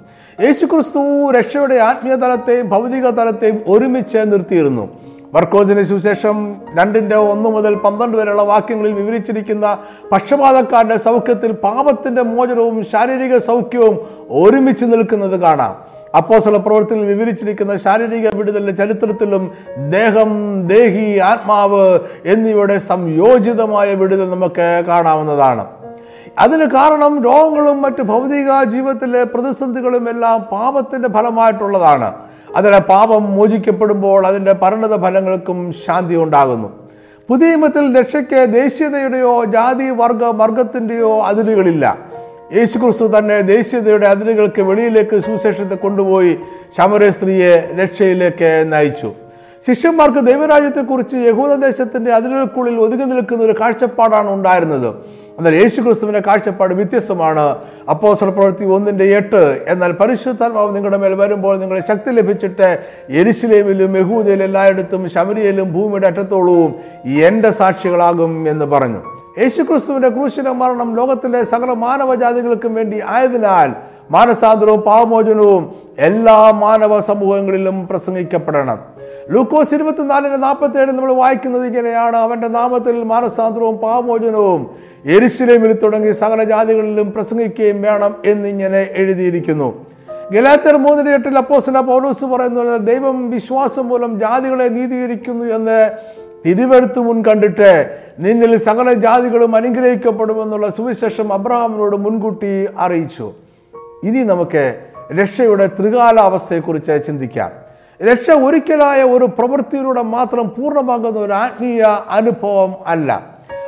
യേശുക്രിസ്തു 0.41 1.31
രക്ഷയുടെ 1.31 1.75
ആത്മീയ 1.75 2.15
തലത്തെയും 2.15 2.69
ഭൗതിക 2.69 3.09
തലത്തെയും 3.09 3.63
ഒരുമിച്ച് 3.67 4.17
നിർത്തിയിരുന്നു. 4.17 4.85
വർക്കോജിന് 5.33 5.83
സുശേഷം 5.83 6.55
രണ്ടിന്റെ 6.77 7.15
ഒന്ന് 7.15 7.49
മുതൽ 7.49 7.75
പന്ത്രണ്ട് 7.75 8.17
വരെയുള്ള 8.17 8.41
വാക്യങ്ങളിൽ 8.41 8.93
വിവരിച്ചിരിക്കുന്ന 8.93 9.77
പക്ഷപാതക്കാരുടെ 10.11 10.97
സൗഖ്യത്തിൽ 10.97 11.51
പാപത്തിന്റെ 11.51 12.21
മോചനവും 12.21 12.83
ശാരീരിക 12.83 13.37
സൗഖ്യവും 13.37 13.97
ഒരുമിച്ച് 14.29 14.85
നിൽക്കുന്നത് 14.85 15.39
കാണാം. 15.41 15.96
അപ്പോസല 16.15 16.57
പ്രവർത്തിയിൽ 16.57 17.05
വിവരിച്ചിരിക്കുന്ന 17.05 17.77
ശാരീരിക 17.77 18.35
വിടുതലിന്റെ 18.35 18.71
ചരിത്രത്തിലും 18.71 19.51
ദേഹം 19.89 20.61
ദേഹി 20.67 21.17
ആത്മാവ് 21.17 21.99
എന്നിവയുടെ 22.25 22.77
സംയോജിതമായ 22.77 23.93
വിടുതൽ 23.93 24.29
നമുക്ക് 24.29 24.83
കാണാവുന്നതാണ്. 24.87 25.65
അതിന് 26.39 26.65
കാരണം 26.65 27.23
രോഗങ്ങളും 27.23 27.81
മറ്റ് 27.81 28.01
ഭൗതിക 28.01 28.63
ജീവിതത്തിലെ 28.63 29.23
പ്രതിസന്ധികളും 29.23 30.09
എല്ലാം 30.09 30.41
പാപത്തിന്റെ 30.41 31.09
ഫലമായിട്ടുള്ളതാണ്. 31.09 32.13
അതിനെ 32.55 32.79
പാപം 32.79 33.35
മോചിക്കപ്പെടുമ്പോൾ 33.35 34.27
അതിന്റെ 34.27 34.53
പരിണത 34.53 35.01
ഫലങ്ങൾക്കും 35.01 35.73
ശാന്തി 35.85 36.15
ഉണ്ടാകുന്നു. 36.15 36.87
പുതിയ 37.29 37.47
നിയമത്തിൽ 37.47 37.99
രക്ഷയ്ക്ക് 37.99 38.53
ദേശീയതയുടെയോ 38.53 39.45
ജാതി 39.45 39.89
വർഗ 39.89 40.23
വർഗത്തിന്റെയോ 40.23 41.19
അതിരുകളില്ല. 41.19 41.97
യേശുക്രിസ്തു 42.55 43.17
തന്നെ 43.17 43.41
ദേശീയതയുടെ 43.41 44.07
അതിരുകൾക്ക് 44.07 44.61
വെളിയിലേക്ക് 44.61 45.19
സുവിശേഷത്തെ 45.19 45.75
കൊണ്ടുപോയി 45.75 46.37
ശമര 46.77 47.09
സ്ത്രീയെ 47.09 47.69
രക്ഷയിലേക്ക് 47.81 48.71
നയിച്ചു. 48.73 49.13
ശിഷ്യന്മാർക്ക് 49.67 50.19
ദൈവരാജ്യത്തെക്കുറിച്ച് 50.19 51.15
യഹൂദദേശത്തിന്റെ 51.15 52.13
അതിരുകൾക്കുള്ളിൽ 52.13 52.79
ഒതുങ്ങി 52.79 53.05
നിൽക്കുന്ന 53.05 53.43
ഒരു 53.43 53.55
കാഴ്ചപ്പാടാണ് 53.61 54.29
ഉണ്ടായിരുന്നത്. 54.33 54.95
എന്നാൽ 55.37 55.55
യേശു 55.55 55.81
ക്രിസ്തുവിന്റെ 55.81 56.21
കാഴ്ചപ്പാട് 56.27 56.73
വ്യത്യസ്തമാണ്. 56.73 57.57
അപ്പോസൽ 57.89 58.29
പ്രവൃത്തി 58.29 58.65
ഒന്നിന്റെ 58.65 59.05
എട്ട് 59.17 59.65
എന്നാൽ 59.67 59.91
പരിശുദ്ധാത്മാവ് 59.91 60.75
നിങ്ങളുടെ 60.75 60.97
മേൽ 60.97 61.13
വരുമ്പോൾ 61.13 61.57
നിങ്ങളെ 61.57 61.81
ശക്തി 61.87 62.11
ലഭിച്ചിട്ട് 62.11 62.77
എരിശിലേമിലും 63.09 63.97
യഹൂദയിലും 63.97 64.43
എല്ലായിടത്തും 64.43 65.09
ശമരിയിലും 65.09 65.73
ഭൂമിയുടെ 65.73 66.07
അറ്റത്തോളവും 66.07 66.73
എന്റെ 67.05 67.51
സാക്ഷികളാകും 67.51 68.49
എന്ന് 68.49 68.65
പറഞ്ഞു. 68.65 69.16
യേശുക്രിസ്തുവിന്റെ 69.39 70.09
ക്രൂശിന 70.09 70.51
മരണം 70.51 70.95
ലോകത്തിലെ 70.95 71.43
സകല 71.43 71.71
മാനവജാതികൾക്കും 71.73 72.75
വേണ്ടി 72.75 73.01
ആയതിനാൽ 73.07 73.71
മാനസാന്തരവും 74.11 74.81
പാവമോചനവും 74.81 75.63
എല്ലാ 75.99 76.51
മാനവ 76.51 76.99
സമൂഹങ്ങളിലും 76.99 77.87
പ്രസംഗിക്കപ്പെടണം. 77.87 78.79
ലൂക്കോസ് 79.29 79.75
ഇരുപത്തിനാലിന് 79.75 80.43
നാൽപ്പത്തി 80.43 80.77
ഏഴ് 80.77 80.91
നമ്മൾ 80.91 81.13
വായിക്കുന്നത് 81.13 81.65
ഇങ്ങനെയാണ്. 81.67 82.17
അവന്റെ 82.17 82.47
നാമത്തിൽ 82.47 83.03
മാനസാന്തരവും 83.03 83.77
പാവമോചനവും 83.77 84.61
എരിശിലേമിൽ 85.05 85.73
തുടങ്ങി 85.73 86.11
സകല 86.11 86.43
ജാതികളിലും 86.43 87.11
പ്രസംഗിക്കുകയും 87.11 87.81
വേണം 87.81 88.15
എന്നിങ്ങനെ 88.25 88.89
എഴുതിയിരിക്കുന്നു. 88.95 89.69
ഗലാത്തർ 90.31 90.75
മൂന്നിന് 90.75 91.09
എട്ടിൽ 91.09 91.37
അപ്പോസ്തല 91.37 91.79
പൗലോസ് 91.79 92.25
പറയുന്നത് 92.25 92.87
ദൈവം 92.87 93.31
വിശ്വാസം 93.31 93.87
മൂലം 93.87 94.19
ജാതികളെ 94.19 94.67
നീതീകരിക്കുന്നു 94.67 95.45
എന്ന് 95.45 95.79
തിരുവെടുത്ത് 96.47 96.99
മുൻ 96.99 97.23
കണ്ടിട്ട് 97.25 97.97
നിന്നിൽ 98.19 98.57
സകല 98.57 98.93
ജാതികളും 98.93 99.55
അനുഗ്രഹിക്കപ്പെടുമെന്നുള്ള 99.55 100.69
സുവിശേഷം 100.69 101.33
അബ്രഹാമിനോട് 101.33 101.95
മുൻകൂട്ടി 101.95 102.67
അറിയിച്ചു. 102.77 103.33
ഇനി 104.03 104.23
നമുക്ക് 104.23 104.79
രക്ഷയുടെ 105.21 105.67
ത്രികാലാവസ്ഥയെക്കുറിച്ച് 105.67 107.07
ചിന്തിക്കാം. 107.07 107.51
രക്ഷ 108.11 108.31
ഒരിക്കലായ 108.31 109.03
ഒരു 109.03 109.25
പ്രവൃത്തിയിലൂടെ 109.25 110.01
മാത്രം 110.01 110.49
പൂർണമാകുന്ന 110.49 111.19
ഒരു 111.19 111.33
ആത്മീയ 111.33 111.83
അനുഭവം 112.09 112.75
അല്ല. 112.87 113.25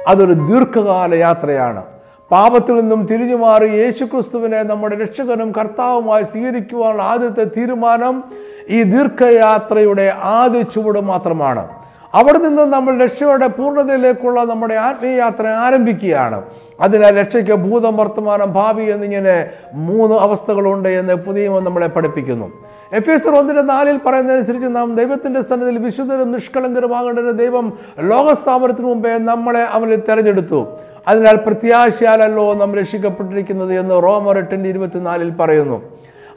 അതൊരു 0.07 0.33
ദീർഘകാല 0.33 1.13
യാത്രയാണ്. 1.13 1.83
പാപത്തിൽ 2.31 2.73
നിന്നും 2.73 3.05
തിരിഞ്ഞു 3.05 3.35
മാറി 3.35 3.67
യേശുക്രിസ്തുവിനെ 3.69 4.63
നമ്മുടെ 4.63 4.95
രക്ഷകനും 4.95 5.51
കർത്താവുമായി 5.51 6.23
സ്വീകരിക്കുവാനുള്ള 6.23 7.03
ആദ്യത്തെ 7.03 7.43
തീരുമാനം 7.43 8.23
ഈ 8.69 8.83
ദീർഘയാത്രയുടെ 8.83 10.13
ആദ്യ 10.21 10.61
ചുവട് 10.61 10.99
മാത്രമാണ്. 10.99 11.67
അവിടെ 12.13 12.37
നിന്ന് 12.37 12.61
നമ്മൾ 12.61 13.03
രക്ഷയുടെ 13.03 13.47
പൂർണതയിലേക്കുള്ള 13.47 14.43
നമ്മുടെ 14.43 14.75
ആത്മീയയാത്ര 14.75 15.47
ആരംഭിക്കുകയാണ്. 15.47 16.43
അതിനാൽ 16.81 17.19
രക്ഷയ്ക്ക് 17.19 17.51
ഭൂതം 17.51 17.97
വർത്തമാനം 17.97 18.53
ഭാവി 18.53 18.81
എന്നിങ്ങനെ 18.81 19.49
മൂന്ന് 19.73 20.15
അവസ്ഥകളുണ്ട് 20.15 20.89
എന്ന് 20.89 21.13
പുതിയ 21.13 21.49
നമ്മളെ 21.49 21.87
പഠിപ്പിക്കുന്നു. 21.87 22.51
എഫ് 22.93 23.09
എസ് 23.09 23.27
ഒന്നിന്റെ 23.27 23.61
നാലിൽ 23.61 23.97
പറയുന്നതനുസരിച്ച് 23.97 24.75
നാം 24.75 24.95
ദൈവത്തിന്റെ 24.95 25.41
സന്നദ്ധയിൽ 25.41 25.77
വിശുദ്ധരും 25.77 26.31
നിഷ്കളങ്കരുമാകേണ്ട 26.31 27.19
ദൈവം 27.19 27.73
ലോകസ്ഥാപനത്തിന് 27.99 28.87
മുമ്പേ 28.87 29.17
നമ്മളെ 29.17 29.61
അവനിൽ 29.61 30.03
തെരഞ്ഞെടുത്തു. 30.09 30.67
അതിനാൽ 31.07 31.35
പ്രത്യാശയാലല്ലോ 31.35 32.53
നാം 32.53 32.75
രക്ഷിക്കപ്പെട്ടിരിക്കുന്നത് 32.75 33.79
എന്ന് 33.79 34.03
റോമർ 34.03 34.37
എട്ടിന്റെ 34.37 34.69
ഇരുപത്തിനാലിൽ 34.69 35.31
പറയുന്നു. 35.31 35.81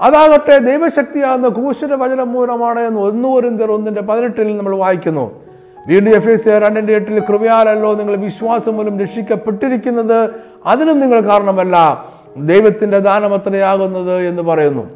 അതാകട്ടെ 0.01 0.59
ദൈവശക്തിയാകുന്ന 0.59 1.49
ക്രൂശിന്റെ 1.49 1.97
വചനം 1.97 2.33
മൂലമാണ് 2.33 2.81
എന്ന് 2.81 3.01
ഒന്നൂരിന്തർ 3.01 3.71
ഒന്നിന്റെ 3.71 4.03
പതിനെട്ടിൽ 4.03 4.57
നമ്മൾ 4.57 4.77
വായിക്കുന്നു. 4.77 5.33
വീണ്ടും 5.89 6.15
എഫ് 6.15 6.29
എസ് 6.29 6.49
രണ്ടിന്റെ 6.49 6.95
എട്ടിൽ 6.95 7.21
കൃപയാലല്ലോ 7.21 7.95
നിങ്ങൾ 7.95 8.17
വിശ്വാസം 8.17 8.77
മൂലം 8.77 8.99
രക്ഷിക്കപ്പെട്ടിരിക്കുന്നത്. 8.99 10.31
അതിനും 10.67 11.01
നിങ്ങൾ 11.01 11.21
കാരണമല്ല. 11.21 12.07
ദൈവത്തിന്റെ 12.37 12.99
ദാനമത്രയാകുന്നത് 12.99 14.27
എന്ന് 14.27 14.43
പറയുന്നു. 14.43 14.91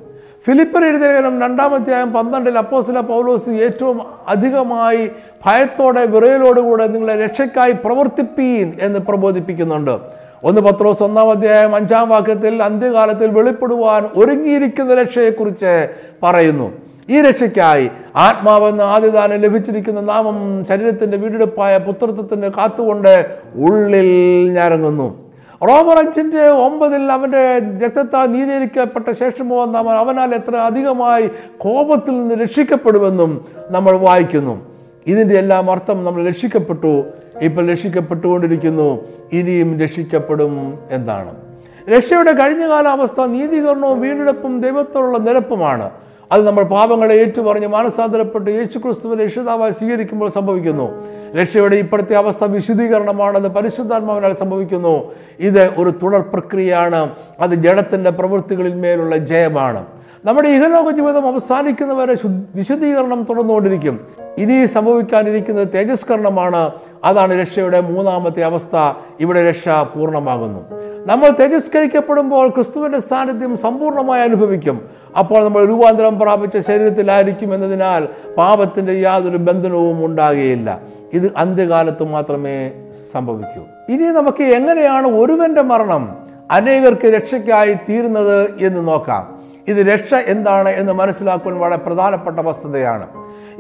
ഫിലിപ്പർ 0.47 0.85
എഴുതിയ 0.85 1.09
ലേഖനം 1.09 1.43
രണ്ടാമധ്യായം 1.43 2.13
പന്ത്രണ്ടിൽ 2.13 2.59
അപ്പോസില 2.59 3.01
പൗലോസ് 3.01 3.51
ഏറ്റവും 3.51 4.01
അധികമായി 4.29 5.11
ഭയത്തോടെ 5.47 6.07
വിറയലോടുകൂടെ 6.07 6.87
നിങ്ങളെ 6.87 7.25
രക്ഷയ്ക്കായി 7.25 7.73
പ്രവർത്തിപ്പീൻ 7.73 8.73
എന്ന് 8.81 8.99
പ്രബോധിപ്പിക്കുന്നുണ്ട്. 8.99 9.99
ഒന്ന് 10.45 10.61
പത്രോസ് 10.61 11.03
ഒന്നാം 11.03 11.31
അധ്യായം 11.31 11.75
അഞ്ചാം 11.75 12.09
വാക്യത്തിൽ 12.09 12.63
അന്ത്യകാലത്തിൽ 12.63 13.31
വെളിപ്പെടുവാൻ 13.31 14.09
ഒരുങ്ങിയിരിക്കുന്ന 14.15 14.95
രക്ഷയെക്കുറിച്ച് 14.95 15.89
പറയുന്നു. 16.23 16.86
ഈ 17.11 17.21
രക്ഷയ്ക്കായി 17.21 17.91
ആത്മാവെന്ന 18.17 18.83
ആദ്യദാനം 18.83 19.37
ലഭിച്ചിരിക്കുന്ന 19.37 20.01
നാമം 20.01 20.65
ശരീരത്തിന്റെ 20.65 21.17
വീടെടുപ്പായ 21.17 21.79
പുത്രത്വത്തിന് 21.79 22.43
കാത്തുകൊണ്ട് 22.43 23.27
ഉള്ളിൽ 23.55 24.51
ഞരങ്ങുന്നു. 24.53 25.27
റോമർ 25.63 25.99
അഞ്ചിന്റെ 25.99 26.49
ഒമ്പതിൽ 26.49 27.13
അവന്റെ 27.13 27.59
രക്തത്താൽ 27.59 28.27
നീതീകരിക്കപ്പെട്ട 28.27 29.11
ശേഷമോ 29.11 29.65
നമ്മൾ 29.65 29.97
അവനാൽ 29.97 30.35
എത്ര 30.35 30.57
അധികമായി 30.57 31.31
കോപത്തിൽ 31.59 32.11
നിന്ന് 32.11 32.35
രക്ഷിക്കപ്പെടുമെന്നും 32.35 33.45
നമ്മൾ 33.71 33.97
വായിക്കുന്നു. 33.97 34.67
ഇതിന്റെ 35.07 35.35
എല്ലാം 35.35 35.71
അർത്ഥം 35.71 36.05
നമ്മൾ 36.05 36.29
രക്ഷിക്കപ്പെട്ടു. 36.29 37.05
ഇപ്പോൾ 37.41 37.71
രക്ഷിക്കപ്പെട്ടുകൊണ്ടിരിക്കുന്നു. 37.71 39.09
ഇനിയും 39.33 39.81
രക്ഷിക്കപ്പെടും 39.81 40.79
എന്നാണ്. 40.91 41.37
രക്ഷയുടെ 41.91 42.33
കഴിഞ്ഞകാല 42.33 42.89
അവസ്ഥ 42.89 43.21
നീതീകരണവും 43.21 44.01
വീണ്ടെടുപ്പും 44.01 44.61
ദൈവത്തോടുള്ള 44.61 45.19
നിരപ്പുമാണ്. 45.19 45.91
അത് 46.33 46.47
നമ്മൾ 46.47 46.63
പാപങ്ങളെ 46.63 47.15
ഏറ്റുപറഞ്ഞ് 47.15 47.67
മാനസാന്തരപ്പെട്ട് 47.67 48.51
യേശു 48.51 48.79
ക്രിസ്തുവിനെ 48.79 49.25
രക്ഷിതാവായി 49.25 49.73
സ്വീകരിക്കുമ്പോൾ 49.73 50.31
സംഭവിക്കുന്നു. 50.31 51.05
രക്ഷയുടെ 51.37 51.77
ഇപ്പോഴത്തെ 51.77 52.15
അവസ്ഥ 52.15 52.45
വിശുദ്ധീകരണമാണെന്ന് 52.45 53.49
പരിശുദ്ധാത്മാവിനാൽ 53.49 54.35
സംഭവിക്കുന്നു. 54.35 55.13
ഇത് 55.41 55.65
ഒരു 55.65 55.95
തുടർ 56.03 56.21
പ്രക്രിയയാണ്. 56.21 57.11
അത് 57.41 57.51
ജഡത്തിന്റെ 57.51 58.11
പ്രവൃത്തികളിൽ 58.11 58.75
മേലുള്ള 58.75 59.17
ജയമാണ്. 59.17 59.87
നമ്മുടെ 60.25 60.49
ഇഹലോക 60.49 60.91
ജീവിതം 60.91 61.27
അവസാനിക്കുന്നവരെ 61.27 62.15
ശുദ്ധ- 62.15 62.43
വിശുദ്ധീകരണം 62.55 63.27
തുടർന്നുകൊണ്ടിരിക്കും. 63.31 64.01
ഇനി 64.39 64.65
സംഭവിക്കാനിരിക്കുന്നത് 64.65 65.69
തേജസ്കരണമാണ്. 65.75 66.71
അതാണ് 67.05 67.41
രക്ഷയുടെ 67.41 67.81
മൂന്നാമത്തെ 67.81 68.45
അവസ്ഥ. 68.45 68.93
ഇവിടെ 69.21 69.49
രക്ഷ 69.49 69.69
പൂർണമാകുന്നു. 69.69 70.61
നമ്മൾ 71.07 71.31
തേജസ്കരിക്കപ്പെടുമ്പോൾ 71.31 72.49
ക്രിസ്തുവിന്റെ 72.49 72.99
സാന്നിധ്യം 72.99 73.57
സമ്പൂർണമായി 73.57 74.23
അനുഭവിക്കും. 74.23 75.06
അപ്പോൾ 75.19 75.45
നമ്മൾ 75.45 75.65
രൂപാന്തരം 75.65 76.19
പ്രാപിച്ച 76.19 76.59
ശരീരത്തിലായിരിക്കും 76.59 77.55
എന്നതിനാൽ 77.55 78.09
പാപത്തിന്റെ 78.39 78.93
യാതൊരു 78.93 79.37
ബന്ധനവും 79.37 80.07
ഉണ്ടാകുകയില്ല. 80.07 80.81
ഇത് 81.13 81.33
അന്ത്യകാലത്ത് 81.37 82.05
മാത്രമേ 82.05 82.71
സംഭവിക്കൂ. 83.13 83.65
ഇനി 83.89 84.05
നമുക്ക് 84.05 84.43
എങ്ങനെയാണ് 84.43 85.07
ഒരുവന്റെ 85.07 85.63
മരണം 85.63 86.17
അനേകർക്ക് 86.51 87.07
രക്ഷയ്ക്കായി 87.07 87.75
തീരുന്നത് 87.75 88.55
എന്ന് 88.61 88.89
നോക്കാം. 88.89 89.37
ഇത് 89.69 89.77
രക്ഷ 89.77 90.15
എന്താണ് 90.15 90.69
എന്ന് 90.69 90.93
മനസ്സിലാക്കുവാൻ 90.93 91.59
വളരെ 91.59 91.77
പ്രധാനപ്പെട്ട 91.77 92.41
വസ്തുതയാണ്. 92.41 93.07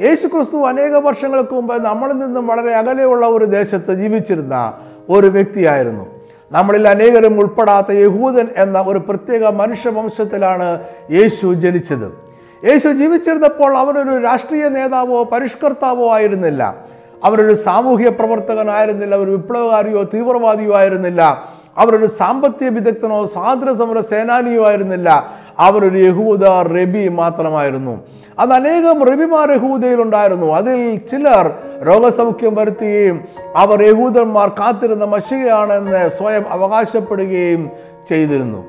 യേശു 0.00 0.26
ക്രിസ്തു 0.26 0.56
അനേക 0.56 0.96
വർഷങ്ങൾക്ക് 0.96 1.54
മുമ്പ് 1.54 1.84
നമ്മളിൽ 1.84 2.12
നിന്നും 2.12 2.46
വളരെ 2.46 2.74
അകലെയുള്ള 2.74 3.26
ഒരു 3.26 3.44
ദേശത്ത് 3.44 3.94
ജീവിച്ചിരുന്ന 3.94 4.72
ഒരു 5.08 5.26
വ്യക്തിയായിരുന്നു. 5.26 6.15
നമ്മളിൽ 6.52 6.88
അനേകരും 6.88 7.40
ഉൾപ്പെടാത്ത 7.40 7.92
യഹൂദൻ 7.92 8.48
എന്ന 8.56 8.85
ഒരു 8.87 8.98
പ്രത്യേക 8.98 9.46
മനുഷ്യവംശത്തിലാണ് 9.46 10.80
യേശു 11.11 11.54
ജനിച്ചത്. 11.54 12.12
യേശു 12.66 12.88
ജീവിച്ചിരുന്നപ്പോൾ 12.88 13.76
അവനൊരു 13.76 14.22
രാഷ്ട്രീയ 14.22 14.68
നേതാവോ 14.68 15.24
പരിഷ്കർത്താവോ 15.24 16.14
ആയിരുന്നില്ല. 16.14 16.76
അവരൊരു 17.24 17.54
സാമൂഹ്യ 17.54 18.09
പ്രവർത്തകനായിരുന്നില്ല 18.09 19.16
ഒരു 19.16 19.30
വിപ്ലവകാരിയോ 19.30 20.02
തീവ്രവാദിയോ 20.02 20.76
ആയിരുന്നില്ല. 20.76 21.48
അവരൊരു 21.78 22.06
സാമ്പത്തിക 22.06 22.68
വിദഗ്ധനോ 22.68 23.26
സ്വാതന്ത്ര്യ 23.26 23.74
സമര 23.74 24.00
സേനാനിയോ 24.00 24.66
ആയിരുന്നില്ല. 24.66 25.37
അവരൊരു 25.58 25.96
യഹൂദ 25.96 26.44
റബി 26.46 27.08
മാത്രമായിരുന്നു. 27.08 28.00
അത് 28.38 28.52
അനേകം 28.52 29.04
റബിമാർ 29.04 29.50
യഹൂദയിലുണ്ടായിരുന്നു. 29.52 30.46
അതിൽ 30.52 30.98
ചിലർ 30.98 31.52
രോഗസൗഖ്യം 31.86 32.54
വരുത്തുകയും 32.54 33.24
അവർ 33.56 33.82
യഹൂദന്മാർ 33.82 34.48
കാത്തിരുന്ന 34.48 35.04
മഷികയാണെന്ന് 35.04 36.10
സ്വയം 36.10 36.44
അവകാശപ്പെടുകയും 36.50 37.70
ചെയ്തിരുന്നു. 38.08 38.64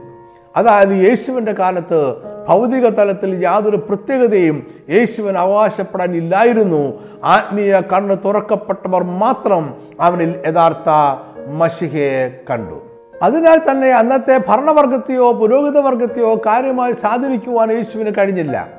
അതായത് 0.56 0.90
യേശുവിന്റെ 0.90 1.52
കാലത്ത് 1.52 2.16
ഭൗതിക 2.48 2.88
തലത്തിൽ 2.88 3.40
യാതൊരു 3.44 3.76
പ്രത്യേകതയും 3.76 4.68
യേശുവിന് 4.90 5.38
അവകാശപ്പെടാൻ 5.38 6.16
ഇല്ലായിരുന്നു. 6.16 6.94
ആത്മീയ 7.24 7.82
കണ്ണ് 7.94 8.18
തുറക്കപ്പെട്ടവർ 8.26 9.04
മാത്രം 9.04 9.74
അവനിൽ 10.02 10.36
യഥാർത്ഥ 10.48 10.90
മഷികയെ 11.52 12.42
കണ്ടു. 12.50 12.87
അതിനാൽ 13.22 13.60
തന്നെ 13.72 13.90
അന്നത്തെ 13.92 14.42
ഭരണവർഗത്തെയോ 14.48 15.32
പുരോഹിതവർഗത്തെയോ 15.32 16.42
കാര്യമായി 16.46 16.94
സ്വാധീനിക്കുവാൻ 16.94 17.72
യേശുവിന് 17.72 18.12
കഴിഞ്ഞില്ല. 18.18 18.77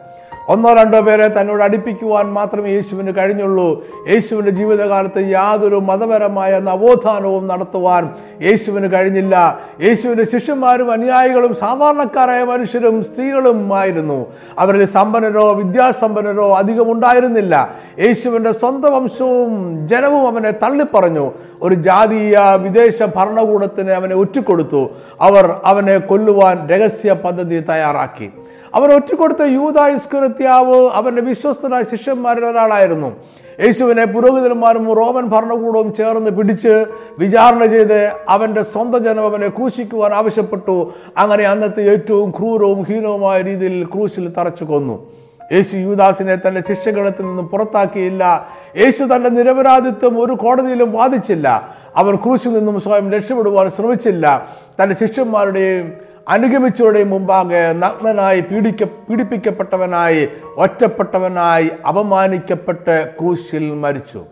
ഒന്നോ 0.49 0.75
രണ്ടോ 0.75 1.01
പേരെ 1.01 1.29
തന്നോട് 1.29 1.63
അടുപ്പിക്കുവാൻ 1.63 2.27
മാത്രമേ 2.27 2.71
യേശുവിന് 2.71 3.17
കഴിഞ്ഞുള്ളൂ. 3.17 3.87
യേശുവിന്റെ 4.09 4.51
ജീവിതകാലത്ത് 4.51 5.31
യാതൊരു 5.31 5.77
മതപരമായ 5.77 6.59
നവോത്ഥാനവും 6.59 7.47
നടത്തുവാൻ 7.47 8.15
യേശുവിന് 8.43 8.93
കഴിഞ്ഞില്ല. 8.93 9.59
യേശുവിന്റെ 9.83 10.25
ശിഷ്യന്മാരും 10.25 10.93
അനുയായികളും 10.93 11.55
സാധാരണക്കാരായ 11.55 12.45
മനുഷ്യരും 12.45 13.05
സ്ത്രീകളും 13.05 13.77
ആയിരുന്നു. 13.77 14.27
അവരിൽ 14.59 14.87
സമ്പന്നരോ 14.87 15.53
വിദ്യാസമ്പന്നരോ 15.53 16.57
അധികം 16.57 16.93
ഉണ്ടായിരുന്നില്ല. 16.93 17.75
യേശുവിന്റെ 18.01 18.53
സ്വന്തം 18.53 18.93
വംശവും 18.93 19.53
ജനവും 19.89 20.27
അവനെ 20.27 20.51
തള്ളിപ്പറഞ്ഞു. 20.51 21.33
ഒരു 21.63 21.75
ജാതീയ 21.75 22.39
വിദേശ 22.57 23.03
ഭരണകൂടത്തിന് 23.03 23.91
അവനെ 23.91 24.15
ഒറ്റിക്കൊടുത്തു. 24.15 24.91
അവർ 25.21 25.57
അവനെ 25.65 25.99
കൊല്ലുവാൻ 25.99 26.69
രഹസ്യ 26.69 27.13
പദ്ധതി 27.13 27.61
തയ്യാറാക്കി. 27.61 28.33
അവൻ 28.75 28.93
ഒറ്റിക്കൊടുത്ത 28.93 29.43
യൂത 29.43 29.81
ഇസ്കുരത്യാവ് 29.81 30.89
അവന്റെ 30.89 31.23
വിശ്വസ്തരായ 31.23 31.83
ശിഷ്യന്മാരിൽ 31.83 32.45
ഒരാളായിരുന്നു. 32.45 33.17
യേശുവിനെ 33.65 34.05
പുരോഹിതന്മാരും 34.05 34.93
റോമൻ 34.93 35.27
ഭരണകൂടവും 35.27 35.95
ചേർന്ന് 35.95 36.31
പിടിച്ച് 36.31 36.87
വിചാരണ 37.19 37.67
ചെയ്ത് 37.67 38.13
അവന്റെ 38.29 38.63
സ്വന്തം 38.63 39.05
ജനം 39.05 39.25
അവനെ 39.25 39.49
ക്രൂശിക്കുവാൻ 39.49 40.15
ആവശ്യപ്പെട്ടു. 40.15 40.93
അങ്ങനെ 41.19 41.45
അന്നത്തെ 41.45 41.93
ഏറ്റവും 41.93 42.31
ക്രൂരവും 42.31 42.83
ഹീനവുമായ 42.83 43.43
രീതിയിൽ 43.43 43.85
ക്രൂശിൽ 43.85 44.33
തറച്ചു 44.39 44.65
കൊന്നു. 44.65 45.13
യേശു 45.53 45.77
യൂദാസിനെ 45.77 46.37
തന്റെ 46.37 46.63
ശിക്ഷഗണത്തിൽ 46.69 47.27
നിന്നും 47.27 47.49
പുറത്താക്കിയില്ല. 47.49 48.49
യേശു 48.77 49.05
തന്റെ 49.05 49.31
നിരപരാധിത്വം 49.31 50.25
ഒരു 50.25 50.33
കോടതിയിലും 50.33 50.93
വാദിച്ചില്ല. 50.93 51.75
അവൻ 51.97 52.17
ക്രൂശിൽ 52.17 52.53
നിന്നും 52.53 52.81
സ്വയം 52.81 53.13
രക്ഷപ്പെടുവാൻ 53.13 53.71
ശ്രമിച്ചില്ല. 53.71 54.49
തന്റെ 54.83 55.07
ശിഷ്യന്മാരുടെയും 55.07 56.08
അനുഗമിച്ചവരുടെയും 56.29 57.11
മുമ്പാകെ 57.11 57.73
നഗ്നനായി 57.73 58.41
പീഡിക്ക 58.41 58.85
പീഡിപ്പിക്കപ്പെട്ടവനായി 58.85 60.29
ഒറ്റപ്പെട്ടവനായി 60.57 61.71
അപമാനിക്കപ്പെട്ട് 61.89 63.11
കൂശിൽ 63.17 63.71
മരിച്ചു. 63.71 64.25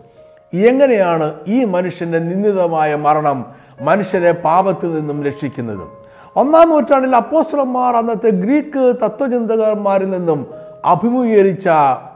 എങ്ങനെയാണ് 0.53 1.33
ഈ 1.47 1.63
മനുഷ്യന്റെ 1.63 2.19
നിന്ദിതമായ 2.19 2.95
മരണം 2.95 3.45
മനുഷ്യരെ 3.81 4.31
പാപത്തിൽ 4.31 4.95
നിന്നും 4.95 5.23
രക്ഷിക്കുന്നത്? 5.23 5.87
ഒന്നാം 6.35 6.69
നൂറ്റാണ്ടിൽ 6.69 7.15
അപ്പോസ്റ്റർമാർ 7.15 7.95
അന്നത്തെ 7.95 8.29
ഗ്രീക്ക് 8.29 8.93
തത്വചിന്തകന്മാരിൽ 9.05 10.09
നിന്നും 10.09 10.47
അഭിമുഖീകരിച്ച 10.85 11.69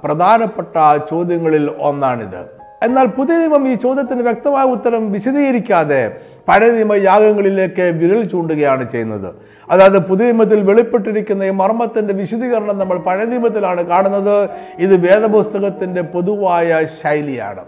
പ്രധാനപ്പെട്ട 0.03 0.97
ചോദ്യങ്ങളിൽ 1.11 1.71
ഒന്നാണിത്. 1.81 2.61
എന്നാൽ 2.83 3.05
പുതിയ 3.05 3.37
നിയമം 3.37 3.67
ഈ 3.67 3.75
ചോദ്യത്തിന് 3.75 4.21
വ്യക്തമായ 4.21 4.65
ഉത്തരം 4.65 5.11
വിശദീകരിക്കാതെ 5.11 6.17
പഴയ 6.51 6.71
നിയമ 6.71 6.93
യാഗങ്ങളിലേക്ക് 6.93 7.81
വിരൽ 7.81 8.23
ചൂണ്ടുകയാണ് 8.23 8.91
ചെയ്യുന്നത്. 8.91 9.35
അതായത് 9.71 9.99
പുതിയ 9.99 10.25
നിയമത്തിൽ 10.25 10.61
വെളിപ്പെട്ടിരിക്കുന്ന 10.61 11.43
ഈ 11.43 11.49
മർമ്മത്തിന്റെ 11.49 12.13
വിശദീകരണം 12.13 12.77
നമ്മൾ 12.77 12.97
പഴയ 12.97 13.25
നിയമത്തിലാണ് 13.25 13.85
കാണുന്നത്. 13.85 14.49
ഇത് 14.79 15.11
വേദപുസ്തകത്തിന്റെ 15.11 16.01
പൊതുവായ 16.01 16.85
ശൈലിയാണ്. 17.03 17.61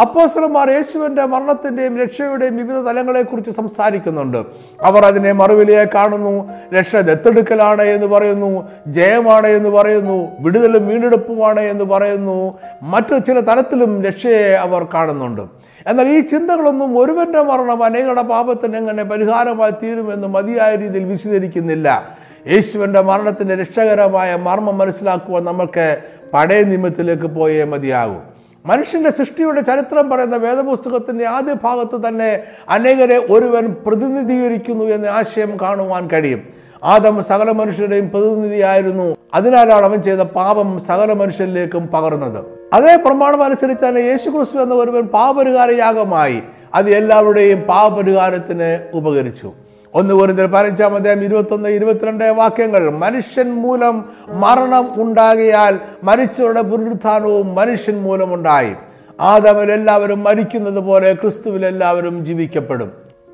അപ്പോസ്റ്റർമാർ 0.00 0.70
യേശുവിന്റെ 0.70 1.24
മരണത്തിന്റെയും 1.24 1.98
രക്ഷയുടെയും 1.98 2.56
വിവിധ 2.56 2.76
തലങ്ങളെക്കുറിച്ച് 2.76 3.50
സംസാരിക്കുന്നുണ്ട്. 3.50 4.38
അവർ 4.82 5.04
അതിനെ 5.04 5.32
മറുവിലയെ 5.32 5.84
കാണുന്നു. 5.84 6.50
രക്ഷ 6.78 6.96
ദത്തെടുക്കലാണ് 6.96 7.82
എന്ന് 7.82 8.06
പറയുന്നു. 8.06 8.68
ജയമാണ് 8.86 9.46
എന്ന് 9.46 9.68
പറയുന്നു. 9.68 10.28
വിടുതലും 10.40 10.86
വീണ്ടെടുപ്പുമാണ് 10.86 11.60
എന്ന് 11.60 11.84
പറയുന്നു. 11.84 12.58
മറ്റു 12.82 13.18
ചില 13.18 13.40
തലത്തിലും 13.40 14.04
രക്ഷയെ 14.04 14.54
അവർ 14.54 14.86
കാണുന്നുണ്ട്. 14.94 15.57
എന്നാൽ 15.86 16.08
ഈ 16.08 16.20
ചിന്തകളൊന്നും 16.20 16.98
ഒരുവന്റെ 16.98 17.42
മരണം 17.42 17.84
അനേകരുടെ 17.84 18.22
പാപത്തിന് 18.22 18.76
എങ്ങനെ 18.76 19.02
പരിഹാരമായി 19.02 19.70
തീരുമെന്ന് 19.70 20.28
മതിയായ 20.28 20.76
രീതിയിൽ 20.76 21.04
വിശദീകരിക്കുന്നില്ല. 21.04 22.16
യേശുവിന്റെ 22.50 23.00
മരണത്തിന്റെ 23.00 23.54
രക്ഷകരമായ 23.54 24.36
മർമ്മം 24.36 24.78
മനസ്സിലാക്കുവാൻ 24.78 25.44
നമുക്ക് 25.44 25.98
പഴയ 26.34 26.62
നിയമത്തിലേക്ക് 26.62 27.26
പോയേ 27.26 27.64
മതിയാകും. 27.64 28.22
മനുഷ്യന്റെ 28.66 29.10
സൃഷ്ടിയുടെ 29.10 29.60
ചരിത്രം 29.60 30.10
പറയുന്ന 30.10 30.36
വേദപുസ്തകത്തിന്റെ 30.36 31.26
ആദ്യ 31.26 31.54
ഭാഗത്ത് 31.64 32.08
തന്നെ 32.08 32.40
അനേകരെ 32.68 33.26
ഒരുവൻ 33.30 33.76
പ്രതിനിധീകരിക്കുന്നു 33.86 34.84
എന്ന 34.84 35.06
ആശയം 35.06 35.56
കാണുവാൻ 35.62 36.08
കഴിയും. 36.12 36.42
ആദം 36.84 37.24
സകല 37.24 37.50
മനുഷ്യരുടെയും 37.50 38.10
പ്രതിനിധിയായിരുന്നു. 38.10 39.16
അതിനാലാണ് 39.34 39.84
അവൻ 39.84 40.02
ചെയ്ത 40.02 40.18
പാപം 40.18 40.80
സകല 40.80 41.12
മനുഷ്യരിലേക്കും 41.12 41.86
പകർന്നത്. 41.86 42.57
അതേ 42.72 42.96
പ്രമാണം 42.96 43.42
അനുസരിച്ച് 43.42 43.84
തന്നെ 43.84 44.00
യേശു 44.00 44.30
ക്രിസ്തു 44.30 44.58
എന്ന 44.58 44.74
ഒരുവൻ 44.74 45.06
പാപപരിഹാരയാഗമായി 45.06 46.42
അത് 46.74 46.90
എല്ലാവരുടെയും 46.90 47.60
പാപപരിഹാരത്തിന് 47.60 48.96
ഉപകരിച്ചു. 48.96 49.52
ഒന്ന് 49.94 50.14
കുറിന്തർ 50.14 50.46
പതിനഞ്ചാം 50.46 50.94
അധ്യായം 50.94 51.24
ഇരുപത്തൊന്ന് 51.24 51.68
ഇരുപത്തിരണ്ട് 51.68 52.24
വാക്യങ്ങൾ. 52.24 52.90
മനുഷ്യൻ 52.90 53.50
മൂലം 53.50 54.04
മരണം 54.28 55.02
ഉണ്ടാകിയാൽ 55.02 55.78
മരിച്ചവരുടെ 56.04 56.62
പുനരുത്ഥാനവും 56.62 57.54
മനുഷ്യൻ 57.54 58.02
മൂലം 58.02 58.34
ഉണ്ടായി 58.34 58.74
ആദമിൽ 59.20 59.72
എല്ലാവരും 59.72 60.24
മരിക്കുന്നത് 60.24 60.80
പോലെ 60.80 61.14
ക്രിസ്തുവിൽ 61.14 61.66
എല്ലാവരും 61.66 62.26
ജീവിക്കപ്പെടും. 62.26 62.92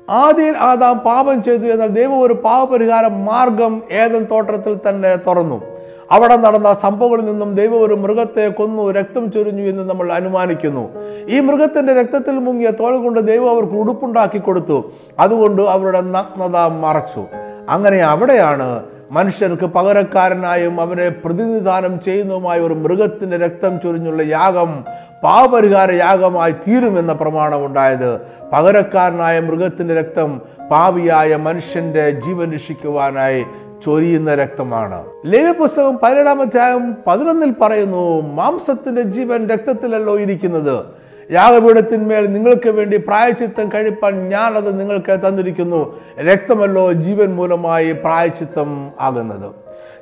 ആദ്യം 0.09 0.57
ആദാം 0.57 0.99
പാപം 0.99 1.43
ചെയ്തു 1.43 1.65
എന്നാൽ 1.65 1.87
ദൈവം 1.87 2.21
ഒരു 2.21 2.33
പാപപരിഹാര 2.33 3.07
മാർഗം 3.07 3.81
ഏതൻ 3.91 4.23
തോട്ടത്തിൽ 4.31 4.77
തന്നെ 4.89 5.15
തുറന്നു. 5.15 5.74
അവിടെ 6.11 6.35
നടന്ന 6.35 6.73
സംഭവങ്ങളിൽ 6.73 7.25
നിന്നും 7.25 7.55
ദൈവം 7.55 7.81
ഒരു 7.81 7.93
മൃഗത്തെ 7.93 8.47
കൊന്നു 8.47 8.91
രക്തം 8.91 9.31
ചൊരിഞ്ഞു 9.31 9.63
എന്ന് 9.63 9.89
നമ്മൾ 9.89 10.11
അനുമാനിക്കുന്നു. 10.11 10.89
ഈ 11.29 11.39
മൃഗത്തിന്റെ 11.39 11.93
രക്തത്തിൽ 11.93 12.31
മുങ്ങിയ 12.31 12.69
തോൾ 12.69 12.97
കൊണ്ട് 12.97 13.19
ദൈവം 13.19 13.49
അവർക്ക് 13.49 13.73
ഉടുപ്പുണ്ടാക്കി 13.73 14.37
കൊടുത്തു. 14.37 14.91
അതുകൊണ്ട് 15.19 15.61
അവരുടെ 15.61 16.01
നഗ്നത 16.01 16.57
മറച്ചു. 16.57 17.25
അങ്ങനെ 17.69 17.97
അവിടെയാണ് 17.97 18.83
മനുഷ്യർക്ക് 19.11 19.65
പകരക്കാരനായും 19.65 20.81
അവരെ 20.81 21.09
പ്രതിനിധാനം 21.09 21.99
ചെയ്യുന്നതുമായ 21.99 22.59
ഒരു 22.59 22.73
മൃഗത്തിന്റെ 22.73 23.37
രക്തം 23.37 23.79
ചൊരിഞ്ഞുള്ള 23.79 24.21
യാഗം 24.21 24.85
പാപരിഹാര 25.23 25.91
യാഗമായി 25.91 26.51
തീരുമെന്ന 26.51 27.13
പ്രമാണം 27.13 27.65
ഉണ്ടായത്. 27.65 28.21
പകരക്കാരനായ 28.53 29.39
മൃഗത്തിന്റെ 29.39 29.99
രക്തം 29.99 30.41
പാവിയായ 30.71 31.35
മനുഷ്യന്റെ 31.35 32.09
ജീവൻ 32.09 32.53
രക്ഷിക്കുവാനായി 32.53 33.45
ചൊരിയുന്ന 33.85 34.35
രക്തമാണ്. 34.35 35.05
ലേവ്യപുസ്തകം 35.25 35.97
പതിനേഴാം 36.03 36.41
അധ്യായം 36.41 36.95
പതിനൊന്നിൽ 37.07 37.53
പറയുന്നു 37.61 38.21
മാംസത്തിന്റെ 38.21 39.01
ജീവൻ 39.01 39.47
രക്തത്തിലല്ലോ 39.47 40.19
ഇരിക്കുന്നത്. 40.19 40.85
യാഗപീഠത്തിന്മേൽ 41.31 42.31
നിങ്ങൾക്ക് 42.31 42.69
വേണ്ടി 42.69 42.97
പ്രായച്ചിത്തം 42.97 43.69
കഴിപ്പാൻ 43.73 44.29
ഞാനത് 44.29 44.79
നിങ്ങൾക്ക് 44.79 45.19
തന്നിരിക്കുന്നു. 45.27 45.99
രക്തമല്ലോ 46.19 46.91
ജീവൻ 46.91 47.35
മൂലമായി 47.35 47.91
പ്രായച്ചിത്തം 47.91 48.91
ആകുന്നത്. 48.99 49.51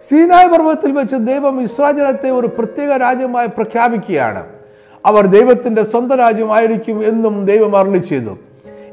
സീനായ് 0.10 0.48
പർവതത്തിൽ 0.48 0.91
വെച്ച് 0.91 1.15
ദൈവം 1.15 1.62
ഇസ്രാജനത്തെ 1.62 2.30
ഒരു 2.30 2.48
പ്രത്യേക 2.48 2.91
രാജ്യമായി 2.91 3.48
പ്രഖ്യാപിക്കുകയാണ്. 3.48 4.46
അവർ 5.06 5.26
ദൈവത്തിന്റെ 5.26 5.84
സ്വന്തം 5.84 6.17
രാജ്യമായിരിക്കും 6.17 7.06
എന്നും 7.06 7.46
ദൈവം 7.46 7.78
അരളി 7.78 7.98
ചെയ്തു. 7.98 8.38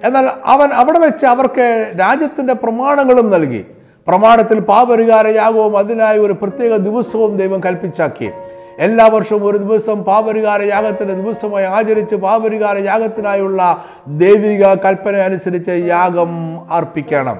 എന്നാൽ 0.04 0.30
അവൻ 0.44 0.68
അവിടെ 0.68 0.98
വെച്ച് 0.98 1.26
അവർക്ക് 1.26 1.92
രാജ്യത്തിന്റെ 2.00 2.54
പ്രമാണങ്ങളും 2.54 3.30
നൽകി. 3.30 3.66
പ്രമാണത്തിൽ 4.06 4.60
പാപരിഹാര 4.60 5.26
യാഗവും 5.26 5.76
അതിനായി 5.76 6.18
ഒരു 6.18 6.32
പ്രത്യേക 6.32 6.76
ദിവസവും 6.76 7.36
ദൈവം 7.36 7.60
കൽപ്പിച്ചാക്കി. 7.66 8.30
എല്ലാ 8.78 9.06
വർഷവും 9.06 9.44
ഒരു 9.46 9.58
ദിവസം 9.58 10.02
പാപരിഹാര 10.02 10.62
യാഗത്തിന്റെ 10.62 11.14
ദിവസമായി 11.14 11.64
ആചരിച്ച് 11.64 12.14
പാപരിഹാര 12.14 12.78
യാഗത്തിനായുള്ള 12.78 13.84
ദൈവിക 14.08 14.74
കൽപ്പന 14.74 15.16
അനുസരിച്ച് 15.16 15.70
യാഗം 15.70 16.60
അർപ്പിക്കണം. 16.70 17.38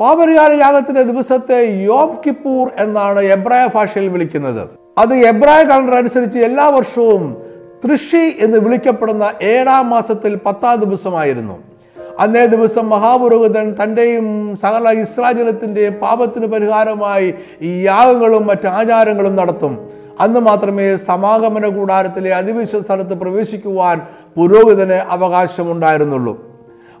പാപരിഹാര 0.00 0.52
യാഗത്തിന്റെ 0.52 1.02
ദിവസത്തെ 1.02 1.60
യോം 1.62 2.16
കിപ്പൂർ 2.26 2.70
എന്നാണ് 2.78 3.20
എബ്രായ 3.20 3.68
ഭാഷയിൽ 3.74 4.08
വിളിക്കുന്നത്. 4.08 4.68
അത് 4.98 5.14
എബ്രായ 5.14 5.64
കലണ്ടർ 5.64 5.94
അനുസരിച്ച് 5.94 6.38
എല്ലാ 6.38 6.68
വർഷവും 6.68 7.36
തൃഷി 7.84 8.36
എന്ന് 8.40 8.58
വിളിക്കപ്പെടുന്ന 8.58 9.32
ഏഴാം 9.42 9.90
മാസത്തിൽ 9.90 10.34
പത്താം 10.34 10.80
ദിവസമായിരുന്നു. 10.80 11.71
അന്നേ 12.18 12.46
ദിവസം 12.46 12.90
മഹാപുരോഹിതൻ 12.90 13.76
തന്റെയും 13.82 14.56
സകല 14.56 14.90
ഇസ്രാജനത്തിന്റെയും 14.90 15.94
പാപത്തിന് 15.94 16.46
പരിഹാരമായി 16.46 17.34
ഈ 17.62 17.82
യാഗങ്ങളും 17.82 18.46
മറ്റ് 18.46 18.66
ആചാരങ്ങളും 18.66 19.36
നടത്തും. 19.36 19.88
അന്ന് 20.20 20.40
മാത്രമേ 20.40 20.96
സമാഗമന 20.96 21.68
കൂടാരത്തിലെ 21.68 22.34
അതിവിശ്വ 22.34 22.82
സ്ഥലത്ത് 22.82 23.14
പ്രവേശിക്കുവാൻ 23.14 24.00
പുരോഹിതന് 24.36 24.92
അവകാശമുണ്ടായിരുന്നുള്ളൂ. 24.92 26.34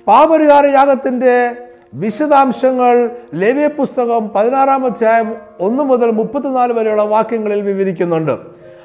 പാപരിഹാര 0.06 0.66
യാഗത്തിന്റെ 0.66 1.54
വിശദാംശങ്ങൾ 1.94 3.10
ലേവ്യ 3.34 3.66
പുസ്തകം 3.66 4.28
പതിനാറാം 4.28 4.86
അധ്യായം 4.86 5.34
ഒന്ന് 5.60 5.82
മുതൽ 5.82 6.10
മുപ്പത്തിനാല് 6.10 6.72
വരെയുള്ള 6.72 7.02
വാക്യങ്ങളിൽ 7.02 7.60
വിവരിക്കുന്നുണ്ട്. 7.60 8.32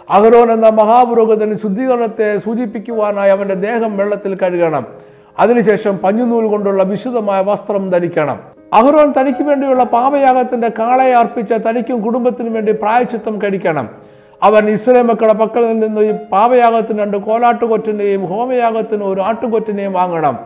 അഹരോൻ 0.10 0.52
എന്ന 0.52 0.70
മഹാപുരോഹിതൻ 0.70 1.58
ശുദ്ധീകരണത്തെ 1.58 2.38
സൂചിപ്പിക്കുവാനായി 2.38 3.30
അവന്റെ 3.30 3.54
ദേഹം 3.54 3.98
വെള്ളത്തിൽ 3.98 4.36
കഴുകണം. 4.36 4.88
അതിനുശേഷം 5.39 5.97
പഞ്ഞുനൂൽ 5.97 6.47
കൊണ്ടുള്ള 6.47 6.84
വിശുദ്ധമായ 6.84 7.41
വസ്ത്രം 7.41 7.89
ധരിക്കണം. 7.89 8.39
അഹ്റോൻ 8.73 9.13
തനിക്ക് 9.19 9.43
വേണ്ടിയുള്ള 9.43 9.84
പാപയാഗത്തിന്റെ 9.84 10.69
കാളയെ 10.80 11.13
അർപ്പിച്ച 11.13 11.54
തനിക്കും 11.54 12.02
കുടുംബത്തിനും 12.02 12.54
വേണ്ടി 12.54 12.71
പ്രായച്ചിത്തം 12.71 13.41
കഴിക്കണം. 13.41 13.89
അവൻ 14.43 14.69
ഇസ്രേ 14.69 15.02
മക്കളുടെ 15.02 15.34
പക്കൽ 15.34 15.80
നിന്ന് 15.80 16.02
ഈ 16.02 16.12
പാപയാഗത്തിന് 16.12 17.00
രണ്ട് 17.00 17.17
കോലാട്ടുകൊറ്റിനെയും 17.17 18.26
ഹോമയാഗത്തിന് 18.26 19.04
ഒരു 19.04 19.21
ആട്ടുകൊറ്റിനെയും 19.21 19.93
വാങ്ങണം. 19.93 20.39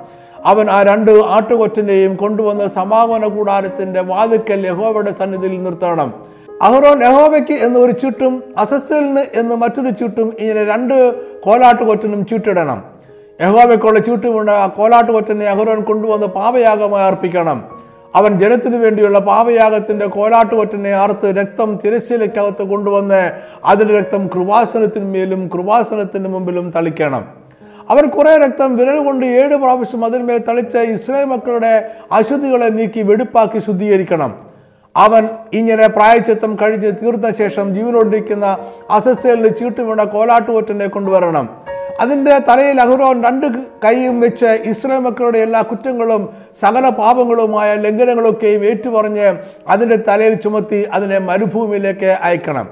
അവൻ 0.45 0.69
ആ 0.69 0.83
രണ്ട് 0.83 1.11
ആട്ടുകൊറ്റിനെയും 1.11 2.15
കൊണ്ടുവന്ന് 2.15 2.67
സമാപന 2.67 3.27
കൂടാരത്തിന്റെ 3.27 4.01
വാതുക്കൽ 4.01 4.67
യഹോവയുടെ 4.67 5.11
സന്നിധിയിൽ 5.11 5.63
നിർത്തണം. 5.63 6.13
അഹ്റോൻ 6.61 7.03
യഹോവയ്ക്ക് 7.03 7.51
എന്നൊരു 7.51 7.91
ചുട്ടും 7.91 8.43
അസസ്സലിന് 8.57 9.19
എന്ന് 9.33 9.55
മറ്റൊരു 9.55 9.89
ചുറ്റും 9.89 10.33
ഇങ്ങനെ 10.39 10.65
രണ്ട് 10.65 11.15
കോലാട്ടുകൊറ്റിനും 11.41 12.25
ചുട്ടിടണം. 12.25 12.90
യഹോവയ്ക്കുള്ള 13.41 13.99
ചൂട്ടുമുണ്ട് 13.99 14.51
ആ 14.51 14.67
കോലാട്ടുകൊറ്റനെ 14.67 15.45
അഹുരോൻ 15.45 15.81
കൊണ്ടുവന്ന് 15.81 16.27
പാപയാഗമായി 16.27 17.05
അർപ്പിക്കണം. 17.05 17.63
അവൻ 18.15 18.39
ജനത്തിനു 18.39 18.77
വേണ്ടിയുള്ള 18.77 19.19
പാപയാഗത്തിന്റെ 19.19 20.05
കോലാട്ടുകൊറ്റനെ 20.05 20.89
അറുത്ത് 20.89 21.37
രക്തം 21.37 21.79
തിരശ്ശീലയ്ക്കകത്ത് 21.85 22.63
കൊണ്ടുവന്ന് 22.63 23.31
അതിന്റെ 23.65 23.99
രക്തം 23.99 24.27
കൃപാസനത്തിന്മേലും 24.27 25.49
കൃപാസനത്തിന് 25.53 26.29
മുമ്പിലും 26.29 26.71
തളിക്കണം. 26.75 27.25
അവൻ 27.89 28.07
കുറെ 28.07 28.37
രക്തം 28.37 28.77
വിരൽ 28.77 29.05
കൊണ്ട് 29.05 29.25
ഏഴ് 29.25 29.55
പ്രാവശ്യം 29.55 30.05
അതിന്മേൽ 30.05 30.37
തളിച്ച് 30.37 30.77
ഇസ്രായേൽ 30.77 31.25
മക്കളുടെ 31.25 31.91
അശുദ്ധികളെ 32.11 32.65
നീക്കി 32.65 33.01
വെടുപ്പാക്കി 33.01 33.59
ശുദ്ധീകരിക്കണം. 33.59 34.35
അവൻ 34.97 35.29
ഇങ്ങനെ 35.53 35.87
പ്രായച്ചിത്തം 35.87 36.57
കഴിഞ്ഞ് 36.61 36.91
തീർന്ന 36.91 37.33
ശേഷം 37.33 37.75
ജീവനോടിരിക്കുന്ന 37.75 38.57
അസസ്സേലിന് 38.89 39.55
ചീട്ടുവീണ 39.55 40.03
കോലാട്ടുകൊറ്റനെ 40.03 40.87
കൊണ്ടുവരണം. 40.87 41.70
അതിന്റെ 41.99 42.37
തലയിൽ 42.37 42.81
അഹുറോൻ 42.81 43.23
രണ്ട് 43.23 43.47
കൈയും 43.85 44.19
വെച്ച് 44.19 44.45
ഇസ്രായേൽ 44.45 45.01
മക്കളുടെ 45.01 45.39
എല്ലാ 45.39 45.61
കുറ്റങ്ങളും 45.61 46.29
സകല 46.59 46.89
പാപങ്ങളുമായ 46.89 47.75
ലംഘനങ്ങളൊക്കെയും 47.75 48.65
ഏറ്റുപറഞ്ഞ് 48.65 49.37
അതിന്റെ 49.67 49.95
തലയിൽ 49.95 50.33
ചുമത്തി 50.33 50.87
അതിനെ 50.93 51.17
മരുഭൂമിയിലേക്ക് 51.17 52.17
അയക്കണം. 52.21 52.69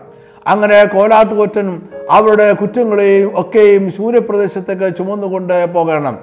അങ്ങനെ 0.48 0.86
കോലാട്ടുകൊറ്റൻ 0.86 1.82
അവരുടെ 2.12 2.54
കുറ്റങ്ങളെയും 2.54 3.40
ഒക്കെയും 3.40 3.92
സൂര്യപ്രദേശത്തേക്ക് 3.92 4.98
ചുമന്നുകൊണ്ട് 4.98 5.74
പോകണം. 5.74 6.20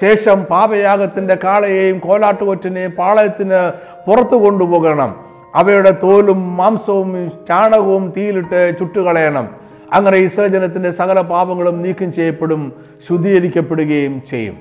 ശേഷം 0.00 0.44
പാപയാഗത്തിന്റെ 0.44 1.38
കാളയെയും 1.44 1.98
കോലാട്ടുകൊറ്റനെയും 1.98 2.90
പാളയത്തിന് 2.90 3.72
പുറത്തു 4.06 4.36
കൊണ്ടുപോകണം. 4.36 5.16
അവയുടെ 5.54 5.90
തോലും 5.90 6.56
മാംസവും 6.56 7.32
ചാണകവും 7.48 8.12
തീയിലിട്ട് 8.16 8.78
ചുട്ടുകളയണം. 8.78 9.59
അങ്ങനെ 9.92 10.16
ഇസ്രജനത്തിന്റെ 10.16 10.90
സകല 10.90 11.20
പാപങ്ങളും 11.20 11.82
നീക്കം 11.82 12.12
ചെയ്യപ്പെടും 12.12 12.72
ശുദ്ധീകരിക്കപ്പെടുകയും 13.08 14.22
ചെയ്യും. 14.30 14.56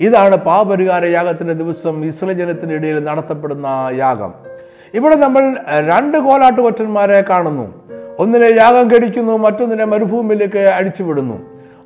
ഇതാണ് 0.00 0.36
പാപരിഹാര 0.36 1.04
യാഗത്തിന്റെ 1.04 1.54
ദിവസം 1.54 2.04
ഇസ്രജനത്തിന്റെ 2.04 2.74
ഇടയിൽ 2.74 3.04
നടത്തപ്പെടുന്ന 3.04 3.66
യാഗം. 3.94 4.34
ഇവിടെ 4.94 5.16
നമ്മൾ 5.16 5.56
രണ്ട് 5.88 6.18
കോലാട്ടുകൊറ്റന്മാരെ 6.18 7.24
കാണുന്നു. 7.30 7.66
ഒന്നിനെ 8.18 8.46
യാഗം 8.46 8.90
കടിക്കുന്നു 8.90 9.36
മറ്റൊന്നിനെ 9.36 9.84
മരുഭൂമിയിലേക്ക് 9.84 10.58
അടിച്ചുവിടുന്നു 10.58 11.38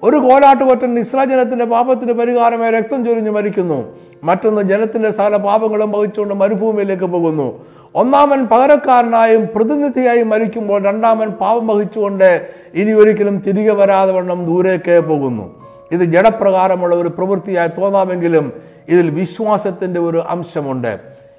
ഒരു 0.03 0.17
കോലാട്ടുകൊറ്റൻ 0.17 0.99
ഇസ്രായേൽ 0.99 1.31
ജനത്തിന്റെ 1.31 1.65
പാപത്തിന് 1.65 2.13
പരിഹാരമായി 2.13 2.73
രക്തം 2.73 3.05
ചൊരിഞ്ഞ് 3.05 3.31
മരിക്കുന്നു. 3.31 3.99
മറ്റൊന്ന് 4.25 4.63
ജനത്തിന്റെ 4.63 5.11
സകല 5.11 5.37
പാപങ്ങളും 5.37 5.93
വഹിച്ചുകൊണ്ട് 5.93 6.35
മരുഭൂമിയിലേക്ക് 6.35 7.05
പോകുന്നു. 7.05 7.65
ഒന്നാമൻ 7.95 8.47
പകരക്കാരനായും 8.47 9.49
പ്രതിനിധിയായും 9.55 10.29
മരിക്കുമ്പോൾ 10.29 10.85
രണ്ടാമൻ 10.85 11.29
പാപം 11.29 11.67
വഹിച്ചുകൊണ്ട് 11.67 12.49
ഇനി 12.75 12.93
ഒരിക്കലും 12.93 13.39
തിരികെ 13.39 13.73
വരാതെ 13.73 14.13
വണ്ണം 14.13 14.47
ദൂരേക്ക് 14.47 15.01
പോകുന്നു. 15.01 15.63
ഇത് 15.93 16.01
ജഡപ്രകാരമുള്ള 16.01 16.95
ഒരു 16.95 17.09
പ്രവൃത്തിയായി 17.09 17.69
തോന്നാമെങ്കിലും 17.69 18.53
ഇതിൽ 18.89 19.11
വിശ്വാസത്തിന്റെ 19.11 20.01
ഒരു 20.01 20.19
അംശമുണ്ട്. 20.29 20.99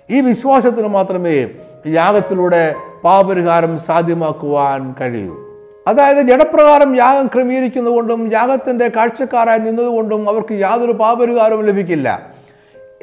ഈ 0.10 0.22
വിശ്വാസത്തിന് 0.22 0.88
മാത്രമേ 0.88 1.50
യാഗത്തിലൂടെ 1.88 2.76
പാപരിഹാരം 3.04 3.80
സാധ്യമാക്കുവാൻ 3.80 4.96
കഴിയൂ. 5.02 5.36
അതായത് 5.88 6.18
ജഡപ്രകാരം 6.18 6.96
യാഗം 6.96 7.28
ക്രമീകരിക്കുന്നതുകൊണ്ടും 7.28 8.34
യാഗത്തിന്റെ 8.34 8.88
കാഴ്ചക്കാരായി 8.88 9.60
നിന്നതുകൊണ്ടും 9.60 10.30
അവർക്ക് 10.30 10.54
യാതൊരു 10.54 10.92
പാപരിഹാരവും 10.92 11.66
ലഭിക്കില്ല. 11.66 12.30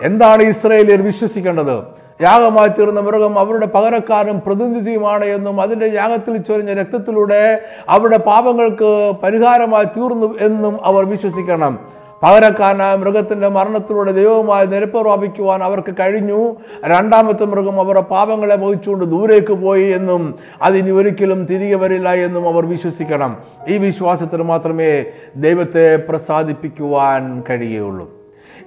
എന്താണ് 0.03 0.43
ഇസ്രയേലിയർ 0.43 1.03
വിശ്വസിക്കേണ്ടത്? 1.03 2.10
യാഗമായി 2.23 2.69
തീർന്ന 2.69 3.01
മൃഗം 3.01 3.39
അവരുടെ 3.39 3.67
പകരക്കാരും 3.67 4.41
പ്രതിനിധിയുമാണ് 4.47 5.25
എന്നും 5.25 5.61
അതിന്റെ 5.61 5.87
യാഗത്തിൽ 5.87 6.37
ചൊരിഞ്ഞ 6.37 6.73
രക്തത്തിലൂടെ 6.75 7.63
അവരുടെ 7.89 8.17
പാപങ്ങൾക്ക് 8.17 9.13
പരിഹാരമായി 9.23 9.85
തീർന്നു 9.85 10.39
എന്നും 10.41 10.85
അവർ 10.85 11.05
വിശ്വസിക്കണം. 11.05 11.79
പകരക്കാരനായ 12.23 12.97
മൃഗത്തിന്റെ 12.97 13.49
മരണത്തിലൂടെ 13.49 14.13
ദൈവവുമായി 14.13 14.67
നിരപ്പ് 14.67 15.01
പ്രാപിക്കുവാൻ 15.01 15.63
അവർക്ക് 15.63 15.95
കഴിഞ്ഞു. 16.01 16.57
രണ്ടാമത്തെ 16.85 17.45
മൃഗം 17.45 17.81
അവരുടെ 17.81 18.01
പാപങ്ങളെ 18.01 18.57
വഹിച്ചുകൊണ്ട് 18.57 19.05
ദൂരേക്ക് 19.05 19.53
പോയി 19.53 19.93
എന്നും 19.93 20.35
അതിനി 20.63 20.91
ഒരിക്കലും 20.91 21.45
തിരികെ 21.45 21.75
വരില്ല 21.75 22.15
എന്നും 22.15 22.49
അവർ 22.49 22.67
വിശ്വസിക്കണം. 22.67 23.37
ഈ 23.69 23.79
വിശ്വാസത്തിന് 23.79 24.43
മാത്രമേ 24.43 25.05
ദൈവത്തെ 25.37 25.97
പ്രസാദിപ്പിക്കുവാൻ 25.97 27.43
കഴിയുകയുള്ളൂ. 27.51 28.11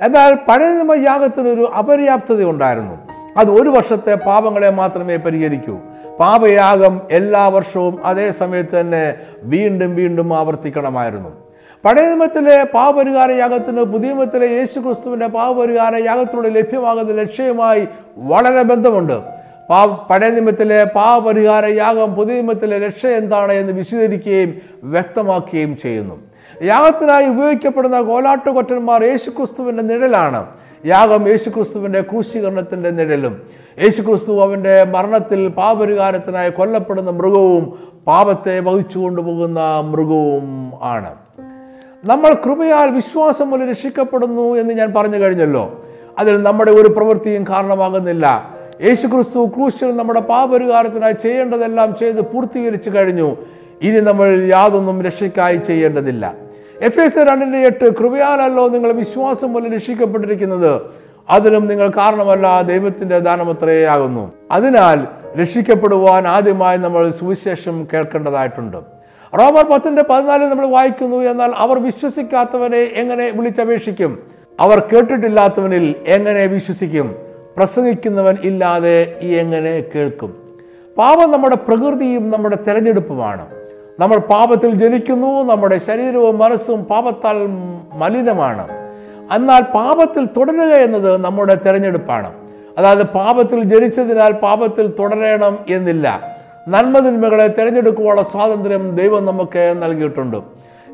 എന്നാൽ 0.01 0.33
പഴയ 0.33 0.71
നിയമ 0.73 0.93
യാഗത്തിനൊരു 0.93 1.71
അപര്യാപ്തത 1.79 2.43
ഉണ്ടായിരുന്നു. 2.43 3.13
അത് 3.37 3.51
ഒരു 3.51 3.69
വർഷത്തെ 3.69 4.15
പാപങ്ങളെ 4.15 4.69
മാത്രമേ 4.69 5.15
പരിഹരിക്കൂ. 5.15 5.77
പാപയാഗം 6.19 7.01
എല്ലാ 7.11 7.47
വർഷവും 7.47 8.05
അതേ 8.05 8.31
സമയത്ത് 8.31 8.79
തന്നെ 8.79 9.15
വീണ്ടും 9.43 9.95
വീണ്ടും 9.95 10.37
ആവർത്തിക്കണമായിരുന്നു. 10.37 11.29
പഴയ 11.85 12.05
നിയമത്തിലെ 12.05 12.63
പാപപരിഹാര 12.63 13.31
യാഗത്തിന് 13.31 13.83
പുതിയ 13.83 14.13
നിയമത്തിലെ 14.13 14.47
യേശു 14.47 14.79
ക്രിസ്തുവിന്റെ 14.79 15.27
പാപപരിഹാര 15.27 15.95
യാഗത്തിലൂടെ 15.95 16.49
ലഭ്യമാകുന്ന 16.49 17.21
ലക്ഷ്യവുമായി 17.21 17.87
വളരെ 18.17 18.63
ബന്ധമുണ്ട്. 18.63 19.21
പാ 19.69 19.85
പഴയ 19.85 20.29
നിയമത്തിലെ 20.29 20.83
പാപപരിഹാര 20.83 21.65
യാഗം 21.65 22.15
പുതിയ 22.15 22.33
നിയമത്തിലെ 22.33 22.87
രക്ഷ 22.87 23.05
എന്താണ് 23.05 23.53
എന്ന് 23.53 23.73
വിശദീകരിക്കുകയും 23.73 24.61
വ്യക്തമാക്കുകയും 24.83 25.77
ചെയ്യുന്നു. 25.77 26.21
യാഗത്തിനായി 26.63 27.25
ഉപയോഗിക്കപ്പെടുന്ന 27.25 28.01
കോലാട്ടുകൊറ്റന്മാർ 28.01 29.03
യേശുക്രിസ്തുവിന്റെ 29.03 29.83
നിഴലാണ്. 29.83 30.47
യാഗം 30.85 31.27
യേശുക്രിസ്തുവിന്റെ 31.27 32.01
ക്രൂശീകരണത്തിന്റെ 32.01 32.89
നിഴലും. 32.89 33.41
യേശുക്രിസ്തു 33.83 34.41
അവന്റെ 34.41 34.83
മരണത്തിൽ 34.83 35.47
പാപരിഹാരത്തിനായി 35.47 36.49
കൊല്ലപ്പെടുന്ന 36.49 37.11
മൃഗവും 37.11 37.79
പാപത്തെ 38.07 38.59
വഹിച്ചു 38.59 38.99
കൊണ്ടുപോകുന്ന 38.99 39.59
മൃഗവും 39.79 40.71
ആണ്. 40.81 41.15
നമ്മൾ 42.05 42.33
കൃപയാൽ 42.33 42.89
വിശ്വാസം 42.89 43.49
മൂലം 43.49 43.69
രക്ഷിക്കപ്പെടുന്നു 43.69 44.55
എന്ന് 44.55 44.73
ഞാൻ 44.73 44.93
പറഞ്ഞു 44.93 45.17
കഴിഞ്ഞല്ലോ. 45.17 45.83
അതിൽ 46.19 46.43
നമ്മുടെ 46.43 46.71
ഒരു 46.71 46.87
പ്രവൃത്തിയും 46.87 47.43
കാരണമാകുന്നില്ല. 47.43 48.55
യേശുക്രിസ്തു 48.83 49.45
ക്രൂശിൽ 49.45 49.95
നമ്മുടെ 49.95 50.19
പാപരിഹാരത്തിനായി 50.19 51.13
ചെയ്യേണ്ടതെല്ലാം 51.13 51.95
ചെയ്ത് 51.99 52.21
പൂർത്തീകരിച്ചു 52.21 52.89
കഴിഞ്ഞു. 52.89 53.35
ഇനി 53.81 53.99
നമ്മൾ 53.99 54.43
യാതൊന്നും 54.43 55.01
രക്ഷയ്ക്കായി 55.01 55.57
ചെയ്യേണ്ടതില്ല. 55.57 56.42
എഫ് 56.83 56.99
എസ് 56.99 57.17
രണ്ടിന്റെ 57.17 57.57
എട്ട് 57.57 57.97
കൃപയാലല്ലോ 57.97 58.67
നിങ്ങൾ 58.67 58.91
വിശ്വാസം 58.91 59.53
മൂലം 59.53 59.73
രക്ഷിക്കപ്പെട്ടിരിക്കുന്നത്. 59.73 60.81
അതിനും 61.29 61.67
നിങ്ങൾ 61.67 61.91
കാരണമല്ല 61.97 62.61
ദൈവത്തിന്റെ 62.61 63.19
ദാനമത്രയാകുന്നു 63.19 64.33
അതിനാൽ 64.51 65.07
രക്ഷിക്കപ്പെടുവാൻ 65.41 66.27
ആദ്യമായി 66.27 66.77
നമ്മൾ 66.77 67.11
സുവിശേഷം 67.11 67.87
കേൾക്കേണ്ടതായിട്ടുണ്ട്. 67.93 68.77
റോമർ 69.39 69.63
പത്തിന്റെ 69.63 70.03
പതിനാലിൽ 70.09 70.49
നമ്മൾ 70.49 70.65
വായിക്കുന്നു 70.65 71.17
എന്നാൽ 71.17 71.51
അവർ 71.55 71.79
വിശ്വസിക്കാത്തവരെ 71.79 72.77
എങ്ങനെ 72.77 73.29
വിളിച്ചപേക്ഷിക്കും? 73.29 74.23
അവർ 74.59 74.79
കേട്ടിട്ടില്ലാത്തവനിൽ 74.79 75.95
എങ്ങനെ 76.07 76.45
വിശ്വസിക്കും? 76.45 77.15
പ്രസംഗിക്കുന്നവൻ 77.57 78.37
ഇല്ലാതെ 78.43 79.19
ഈ 79.21 79.33
എങ്ങനെ 79.33 79.83
കേൾക്കും? 79.95 80.43
പാപം 80.97 81.31
നമ്മുടെ 81.31 81.55
പ്രകൃതിയും 81.55 82.29
നമ്മുടെ 82.29 82.55
തെരഞ്ഞെടുപ്പുമാണ്. 82.55 83.62
നമ്മൾ 83.99 84.17
പാപത്തിൽ 84.17 84.75
ജനിക്കുന്നു 84.75 85.43
നമ്മുടെ 85.43 85.77
ശരീരവും 85.77 86.37
മനസ്സും 86.37 86.83
പാപത്താൽ 86.83 87.35
മലിനമാണ്. 87.93 88.67
എന്നാൽ 89.35 89.61
പാപത്തിൽ 89.61 90.25
തുടരുക 90.25 90.61
എന്നത് 90.61 91.17
നമ്മുടെ 91.17 91.55
തിരഞ്ഞെടുപ്പാണ്. 91.55 92.33
അതായത് 92.77 93.03
പാപത്തിൽ 93.03 93.63
ജനിച്ചതിനാൽ 93.63 94.31
പാപത്തിൽ 94.31 94.93
തുടരണം 94.99 95.59
എന്നില്ല. 95.69 96.37
നന്മതിന്മകളെ 96.67 97.47
തിരഞ്ഞെടുക്കുവാനുള്ള 97.47 98.23
സ്വാതന്ത്ര്യം 98.23 98.95
ദൈവം 98.95 99.25
നമുക്ക് 99.25 99.73
നൽകിയിട്ടുണ്ട്. 99.77 100.37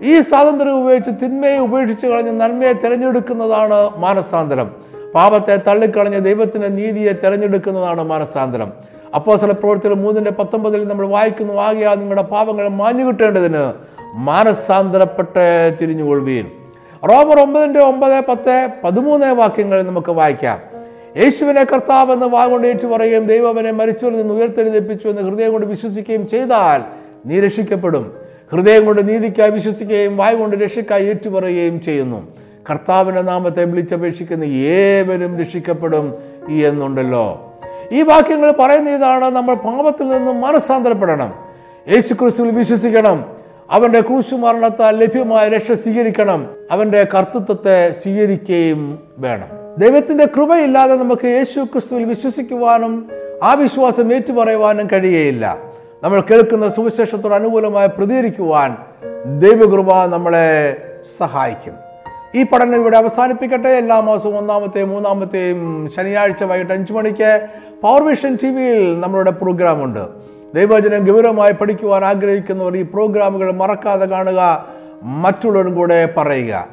ഈ 0.03 0.21
സ്വാതന്ത്ര്യം 0.21 0.83
ഉപയോഗിച്ച് 0.83 1.12
തിന്മയെ 1.23 1.57
ഉപേക്ഷിച്ച് 1.57 2.07
കളഞ്ഞ് 2.07 2.41
നന്മയെ 2.41 2.73
തിരഞ്ഞെടുക്കുന്നതാണ് 2.73 3.89
മാനസാന്തരം. 3.97 4.71
പാപത്തെ 5.15 5.55
തള്ളിക്കളഞ്ഞ് 5.55 6.25
ദൈവത്തിന്റെ 6.25 6.67
നീതിയെ 6.67 7.13
തിരഞ്ഞെടുക്കുന്നതാണ് 7.13 8.03
മാനസാന്തരം. 8.03 8.73
അപ്പോൾ 9.15 9.37
ചില 9.37 9.51
പ്രവൃത്തികൾ 9.51 9.93
മൂന്നിന്റെ 9.93 10.31
പത്തൊമ്പതിൽ 10.31 10.87
നമ്മൾ 10.87 11.07
വായിക്കുന്നു 11.07 11.53
ആകിയാൽ 11.53 11.95
നിങ്ങളുടെ 11.95 12.21
പാപങ്ങൾ 12.21 12.67
മാഞ്ഞു 12.67 13.03
കിട്ടേണ്ടതിന് 13.03 13.73
മാനസാന്തരപ്പെട്ട് 14.13 15.77
തിരിഞ്ഞുകൊള്ളുവീൻ. 15.81 16.45
റോമർ 17.09 17.39
ഒമ്പതിന്റെ 17.39 17.79
ഒമ്പത് 17.79 18.23
പത്ത് 18.29 18.69
പതിമൂന്ന് 18.83 19.33
വാക്യങ്ങൾ 19.33 19.83
നമുക്ക് 19.83 20.11
വായിക്കാം. 20.11 20.59
യേശുവിനെ 21.17 21.63
കർത്താവ് 21.63 22.13
എന്ന് 22.13 22.25
വാഗൊണ്ട് 22.25 22.67
ഏറ്റു 22.67 22.87
പറയുകയും 22.87 23.27
ദൈവവനെ 23.27 23.71
മരിച്ചു 23.71 24.05
നിന്ന് 24.05 24.33
ഉയർത്തെഴുന്നേൽപ്പിച്ചു 24.33 25.07
എന്ന് 25.07 25.21
ഹൃദയം 25.21 25.51
കൊണ്ട് 25.51 25.67
വിശ്വസിക്കുകയും 25.67 26.27
ചെയ്താൽ 26.27 26.81
നീ 27.25 27.39
രക്ഷിക്കപ്പെടും. 27.39 28.13
ഹൃദയം 28.51 28.85
കൊണ്ട് 28.85 29.09
നീതിക്കായി 29.09 29.51
വിശ്വസിക്കുകയും 29.51 30.17
വായ 30.17 30.33
കൊണ്ട് 30.33 30.57
രക്ഷയ്ക്കായി 30.57 31.05
ഏറ്റുപറയുകയും 31.05 31.81
ചെയ്യുന്നു. 31.81 32.27
കർത്താവിന്റെ 32.69 33.21
നാമത്തെ 33.21 33.63
വിളിച്ചപേക്ഷിക്കുന്ന 33.63 34.43
ഏവരും 34.43 35.39
രക്ഷിക്കപ്പെടും 35.39 36.13
എന്നുണ്ടല്ലോ. 36.49 37.48
ഈ 37.91 38.02
വാക്യങ്ങൾ 38.02 38.52
പറയുന്ന 38.52 38.89
ഇതാണ് 38.89 39.25
നമ്മൾ 39.25 39.54
പാപത്തിൽ 39.54 40.08
നിന്നും 40.08 40.41
മനസ്സാന്തരപ്പെടണം 40.41 41.34
യേശു 41.91 42.13
ക്രിസ്തുവിൽ 42.13 42.52
വിശ്വസിക്കണം. 42.52 43.25
അവന്റെ 43.71 44.02
ക്രൂശുമരണത്താൽ 44.02 44.97
ലഭ്യമായ 44.97 45.49
രക്ഷ 45.49 45.71
സ്വീകരിക്കണം. 45.71 46.47
അവന്റെ 46.71 47.08
കർത്തൃത്വത്തെ 47.13 47.95
സ്വീകരിക്കുകയും 48.02 48.99
വേണം. 49.17 49.47
ദൈവത്തിന്റെ 49.78 50.25
കൃപയില്ലാതെ 50.25 50.95
നമുക്ക് 50.95 51.25
യേശു 51.25 51.60
ക്രിസ്തുവിൽ 51.60 52.04
വിശ്വസിക്കുവാനും 52.04 53.10
ആ 53.43 53.54
വിശ്വാസം 53.54 54.13
ഏറ്റുപറയുവാനും 54.13 54.88
കഴിയുകയില്ല 54.91 55.58
നമ്മൾ 56.04 56.21
കേൾക്കുന്ന 56.21 56.69
സുവിശേഷത്തോട് 56.69 57.36
അനുകൂലമായി 57.36 57.88
പ്രതികരിക്കുവാൻ 57.88 58.78
ദൈവകൃപ 59.39 60.06
നമ്മളെ 60.06 60.78
സഹായിക്കും. 61.17 61.73
ഈ 62.36 62.43
പഠനം 62.43 62.75
ഇവിടെ 62.75 62.97
അവസാനിപ്പിക്കട്ടെ. 62.97 63.69
എല്ലാ 63.69 63.99
മാസവും 63.99 64.38
ഒന്നാമത്തെയും 64.38 64.89
മൂന്നാമത്തെയും 64.89 65.89
ശനിയാഴ്ച 65.95 66.43
വൈകിട്ട് 66.43 66.73
അഞ്ചു 66.73 66.93
മണിക്ക് 66.93 67.47
പവർ 67.83 68.01
വിഷൻ 68.03 68.37
ടി 68.43 68.47
വിയിൽ 68.47 68.99
നമ്മളുടെ 68.99 69.31
പ്രോഗ്രാമുണ്ട് 69.31 70.01
ദൈവജനം 70.55 71.07
ഗൗരവമായി 71.07 71.53
പഠിക്കുവാൻ 71.53 72.05
ആഗ്രഹിക്കുന്നവർ 72.05 72.77
ഈ 72.77 72.81
പ്രോഗ്രാമുകൾ 72.81 73.51
മറക്കാതെ 73.51 74.05
കാണുക 74.05 74.65
മറ്റുള്ളവരും 75.03 75.75
കൂടെ 75.75 76.13
പറയുക. 76.17 76.67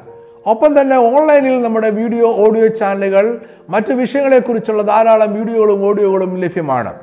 ഒപ്പം 0.45 0.81
തന്നെ 0.81 0.97
ഓൺലൈനിൽ 0.97 1.61
നമ്മുടെ 1.61 1.89
വീഡിയോ 1.89 2.27
ഓഡിയോ 2.45 2.67
ചാനലുകൾ 2.67 3.41
മറ്റ് 3.69 3.93
വിഷയങ്ങളെക്കുറിച്ചുള്ള 3.93 4.83
ധാരാളം 4.83 5.33
വീഡിയോകളും 5.33 5.87
ഓഡിയോകളും 5.87 6.41
ലഭ്യമാണ്. 6.41 6.93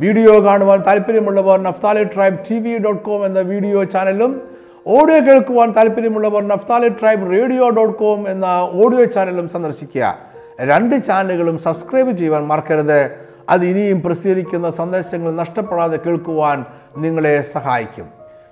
വീഡിയോ 0.00 0.44
കാണുവാൻ 0.44 0.82
താല്പര്യമുള്ളവർ 0.86 1.62
നഫ്താലി 1.62 2.04
ട്രൈബ് 2.04 2.38
ടി 2.50 2.58
വി 2.58 2.78
ഡോട്ട് 2.78 3.02
കോം 3.02 3.26
എന്ന 3.26 3.40
വീഡിയോ 3.40 3.84
ചാനലും 3.84 4.42
ഓഡിയോ 4.86 5.20
കേൾക്കുവാൻ 5.20 5.72
താല്പര്യമുള്ളവർ 5.76 6.48
Naphtali 6.48 6.88
tribe 6.88 7.30
radio 7.30 7.70
dot 7.70 7.98
com 7.98 8.30
എന്ന 8.30 8.46
ഓഡിയോ 8.84 9.04
ചാനലും 9.04 9.48
സന്ദർശിക്കുക. 9.48 10.18
രണ്ട് 10.60 11.04
ചാനലുകളും 11.04 11.58
സബ്സ്ക്രൈബ് 11.58 12.18
ചെയ്യുവാൻ 12.18 12.46
മറക്കരുത്. 12.46 13.29
അത് 13.50 13.64
ഇനിയും 13.64 14.02
പ്രസിദ്ധീകരിക്കുന്ന 14.02 14.70
സന്ദേശങ്ങൾ 14.70 15.32
നഷ്ടപ്പെടാതെ 15.32 15.96
കേൾക്കുവാൻ 15.96 16.64
നിങ്ങളെ 16.96 17.42
സഹായിക്കും. 17.42 18.08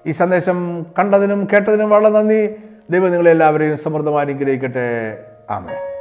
ഈ 0.06 0.10
സന്ദേശം 0.10 0.86
കണ്ടതിനും 0.98 1.48
കേട്ടതിനും 1.52 1.90
വളരെ 1.90 2.12
നന്ദി. 2.12 2.56
ദൈവം 2.90 3.10
നിങ്ങളെല്ലാവരെയും 3.10 3.78
സമൃദ്ധമായി 3.78 4.26
അനുഗ്രഹിക്കട്ടെ. 4.26 5.18
ആമേ 5.50 5.97